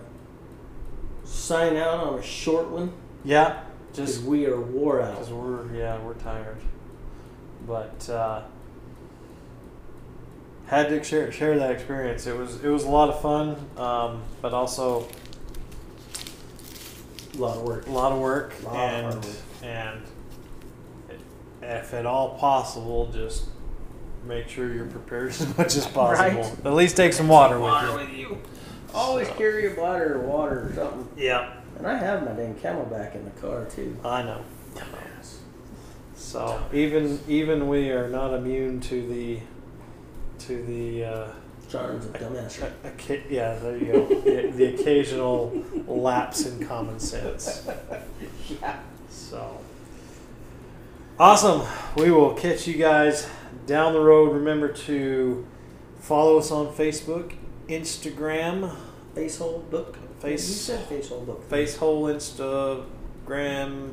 sign 1.25 1.75
out 1.75 1.99
on 1.99 2.19
a 2.19 2.23
short 2.23 2.69
one 2.69 2.93
Yeah. 3.23 3.61
because 3.91 4.15
Just 4.17 4.23
we 4.25 4.45
are 4.45 4.59
wore 4.59 5.01
out. 5.01 5.15
because 5.15 5.31
we're 5.33 5.73
yeah 5.75 5.97
we're 5.99 6.13
tired, 6.15 6.57
but 7.67 8.09
uh, 8.09 8.41
had 10.67 10.89
to 10.89 11.03
share 11.03 11.31
share 11.31 11.57
that 11.59 11.71
experience. 11.71 12.25
It 12.27 12.38
was 12.38 12.63
it 12.63 12.69
was 12.69 12.83
a 12.83 12.89
lot 12.89 13.09
of 13.09 13.21
fun, 13.21 13.55
um, 13.77 14.21
but 14.41 14.53
also 14.53 15.07
A 17.35 17.38
lot 17.38 17.57
of 17.57 17.63
work. 17.63 17.88
a 17.88 17.91
lot 17.91 18.11
of 18.11 18.19
work 18.19 18.53
Lot 18.63 18.75
and 18.75 19.03
hard 19.13 19.25
work. 19.25 19.35
and 19.63 20.01
if 21.61 21.93
at 21.93 22.05
all 22.05 22.38
possible, 22.38 23.07
just 23.11 23.45
make 24.25 24.47
sure 24.49 24.71
you're 24.73 24.85
prepared 24.85 25.29
as 25.31 25.57
much 25.57 25.75
as 25.75 25.85
possible. 26.01 26.41
Right. 26.43 26.65
At 26.65 26.73
least 26.73 26.95
take 26.97 27.13
some 27.13 27.27
water, 27.27 27.59
Water 27.59 27.93
with 27.95 28.07
with 28.09 28.17
you. 28.17 28.38
Always 28.95 29.27
carry 29.29 29.71
a 29.71 29.75
bladder 29.75 30.15
of 30.21 30.23
water 30.23 30.69
or 30.69 30.73
something. 30.73 31.08
Yeah, 31.17 31.51
And 31.77 31.86
I 31.86 31.97
have 31.97 32.23
my 32.25 32.31
dang 32.31 32.55
CamelBak 32.55 33.15
in 33.15 33.25
the 33.25 33.31
car 33.31 33.65
too. 33.65 33.95
I 34.03 34.23
know. 34.23 34.43
Dumbass. 34.73 35.38
So 36.15 36.62
even 36.73 37.19
even 37.27 37.67
we 37.67 37.91
are 37.91 38.10
not 38.10 38.33
immune 38.33 38.79
to 38.81 39.08
the 39.08 39.39
to 40.46 40.63
the 40.63 41.04
uh, 41.06 41.27
Charms 41.69 42.06
of 42.06 42.13
dumbass. 42.13 42.62
a- 42.62 42.87
occa- 42.87 43.23
yeah 43.29 43.56
there 43.56 43.77
you 43.77 43.91
go 43.91 44.06
the, 44.21 44.52
the 44.52 44.65
occasional 44.75 45.63
lapse 45.87 46.46
in 46.46 46.65
common 46.65 47.00
sense. 47.00 47.67
yeah. 48.62 48.79
So 49.10 49.60
awesome! 51.19 51.63
We 51.98 52.12
will 52.12 52.33
catch 52.33 52.67
you 52.67 52.75
guys 52.77 53.27
down 53.65 53.93
the 53.93 54.00
road. 54.02 54.33
Remember 54.33 54.67
to 54.69 55.46
follow 56.00 56.37
us 56.37 56.52
on 56.52 56.67
Facebook, 56.73 57.33
Instagram, 57.67 58.75
Facehole 59.15 59.69
book. 59.69 59.97
Face- 60.19 60.47
You 60.47 60.53
said 60.55 60.89
facehole 60.89 61.25
book. 61.25 61.49
Facehole, 61.49 62.13
Instagram, 62.15 63.91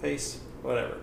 Face, 0.00 0.40
whatever. 0.62 0.96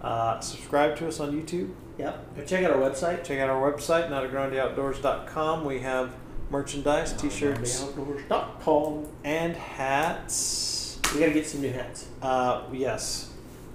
Uh, 0.00 0.40
subscribe 0.40 0.96
to 0.96 1.08
us 1.08 1.20
on 1.20 1.32
YouTube. 1.32 1.70
Yep. 1.98 2.36
Go 2.36 2.44
check 2.44 2.64
out 2.64 2.70
our 2.72 2.78
website. 2.78 3.22
Check 3.24 3.38
out 3.38 3.48
our 3.50 3.70
website, 3.72 4.08
notagrandeoutdoors.com. 4.10 5.64
We 5.64 5.80
have 5.80 6.14
merchandise, 6.50 7.12
t-shirts, 7.12 7.82
Outdoors.com. 7.82 9.06
and 9.24 9.56
hats. 9.56 10.98
We 11.14 11.20
gotta 11.20 11.32
get 11.32 11.46
some 11.46 11.60
new 11.62 11.70
hats. 11.72 12.08
Uh, 12.20 12.62
yes, 12.72 13.30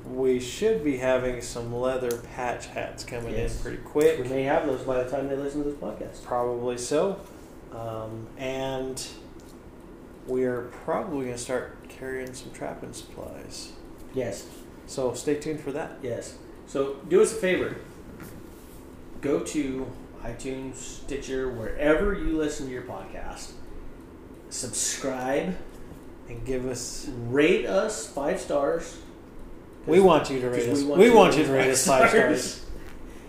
we 0.05 0.39
should 0.39 0.83
be 0.83 0.97
having 0.97 1.41
some 1.41 1.73
leather 1.73 2.11
patch 2.35 2.67
hats 2.67 3.03
coming 3.03 3.33
Yes. 3.33 3.55
in 3.57 3.61
pretty 3.61 3.77
quick. 3.77 4.19
We 4.21 4.27
may 4.27 4.43
have 4.43 4.65
those 4.65 4.81
by 4.81 5.03
the 5.03 5.09
time 5.09 5.29
they 5.29 5.35
listen 5.35 5.63
to 5.63 5.69
this 5.69 5.79
podcast. 5.79 6.23
Probably 6.25 6.77
so. 6.77 7.19
Um, 7.73 8.27
and 8.37 9.05
we 10.27 10.43
are 10.45 10.63
probably 10.83 11.25
going 11.25 11.33
to 11.37 11.37
start 11.37 11.87
carrying 11.89 12.33
some 12.33 12.51
trapping 12.51 12.93
supplies. 12.93 13.71
Yes, 14.13 14.47
So 14.87 15.13
stay 15.13 15.35
tuned 15.35 15.59
for 15.61 15.71
that. 15.71 15.97
yes. 16.01 16.35
So 16.67 16.95
do 17.07 17.21
us 17.21 17.31
a 17.31 17.35
favor. 17.35 17.77
Go 19.21 19.39
to 19.41 19.87
iTunes, 20.23 20.75
Stitcher, 20.75 21.49
wherever 21.51 22.13
you 22.13 22.37
listen 22.37 22.67
to 22.67 22.71
your 22.71 22.83
podcast. 22.83 23.51
Subscribe, 24.49 25.55
And 26.27 26.45
give 26.45 26.65
us. 26.67 27.07
rate 27.27 27.65
us 27.65 28.07
five 28.07 28.39
stars. 28.39 28.97
We 29.85 29.99
want 29.99 30.29
you 30.29 30.39
to 30.41 30.49
rate 30.49 30.65
we 30.65 30.71
us. 30.71 30.83
want 30.83 30.99
We 30.99 31.05
you 31.07 31.15
want 31.15 31.37
you 31.37 31.43
to 31.45 31.51
rate 31.51 31.69
us 31.71 31.85
five 31.87 32.09
stars. 32.09 32.65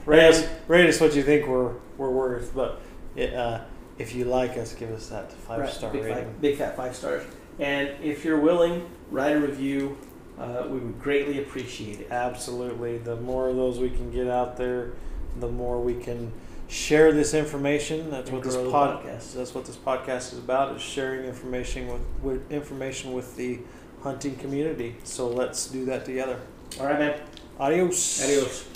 Rate 0.06 0.28
us, 0.28 0.46
rate 0.68 0.88
us 0.88 1.00
what 1.00 1.14
you 1.14 1.22
think 1.22 1.46
we're, 1.46 1.72
we're 1.96 2.10
worth. 2.10 2.52
But 2.54 2.80
it, 3.16 3.32
uh, 3.34 3.60
if 4.00 4.14
you 4.14 4.24
like 4.24 4.56
us, 4.56 4.74
give 4.74 4.90
us 4.92 5.08
that 5.08 5.30
five 5.32 5.60
Right, 5.60 5.70
star 5.70 5.92
big, 5.92 6.04
rating. 6.04 6.24
Five, 6.24 6.40
big 6.40 6.56
fat 6.56 6.76
five 6.76 6.96
stars. 6.96 7.22
And 7.58 7.90
if 8.02 8.24
you're 8.24 8.40
willing, 8.40 8.88
write 9.10 9.36
a 9.36 9.40
review. 9.40 9.98
Uh, 10.38 10.64
we 10.68 10.78
would 10.78 10.98
greatly 11.00 11.38
appreciate 11.38 12.00
it. 12.00 12.08
Absolutely. 12.10 12.96
The 12.96 13.16
more 13.16 13.50
of 13.50 13.56
those 13.56 13.78
we 13.78 13.90
can 13.90 14.10
get 14.10 14.26
out 14.26 14.56
there, 14.56 14.92
the 15.38 15.48
more 15.48 15.78
we 15.78 15.94
can 15.94 16.32
share 16.68 17.12
this 17.12 17.34
information. 17.34 18.10
That's 18.10 18.30
And 18.30 18.38
what 18.38 18.44
this 18.46 18.56
pod, 18.56 19.04
podcast. 19.04 19.34
That's 19.34 19.54
what 19.54 19.66
this 19.66 19.76
podcast 19.76 20.32
is 20.32 20.38
about: 20.38 20.74
is 20.74 20.80
sharing 20.80 21.26
information 21.26 21.88
with, 21.88 22.02
with 22.22 22.50
information 22.50 23.12
with 23.12 23.36
the 23.36 23.58
hunting 24.02 24.36
community. 24.36 24.96
So 25.04 25.28
let's 25.28 25.66
do 25.66 25.84
that 25.84 26.06
together. 26.06 26.40
All 26.78 26.86
right, 26.86 26.98
man. 26.98 27.20
Adios. 27.58 28.24
Adios. 28.24 28.69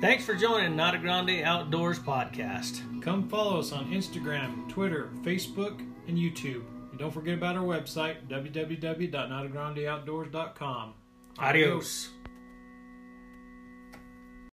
Thanks 0.00 0.24
for 0.24 0.34
joining 0.34 0.76
Nata 0.76 0.96
Grande 0.96 1.42
Outdoors 1.44 1.98
podcast. 1.98 3.02
Come 3.02 3.28
follow 3.28 3.58
us 3.58 3.70
on 3.70 3.90
Instagram, 3.90 4.66
Twitter, 4.66 5.10
Facebook, 5.22 5.78
and 6.08 6.16
YouTube. 6.16 6.62
And 6.90 6.98
don't 6.98 7.10
forget 7.10 7.34
about 7.34 7.56
our 7.56 7.64
website, 7.64 8.26
www.natagrandeoutdoors.com. 8.28 10.94
Adios. 11.38 12.08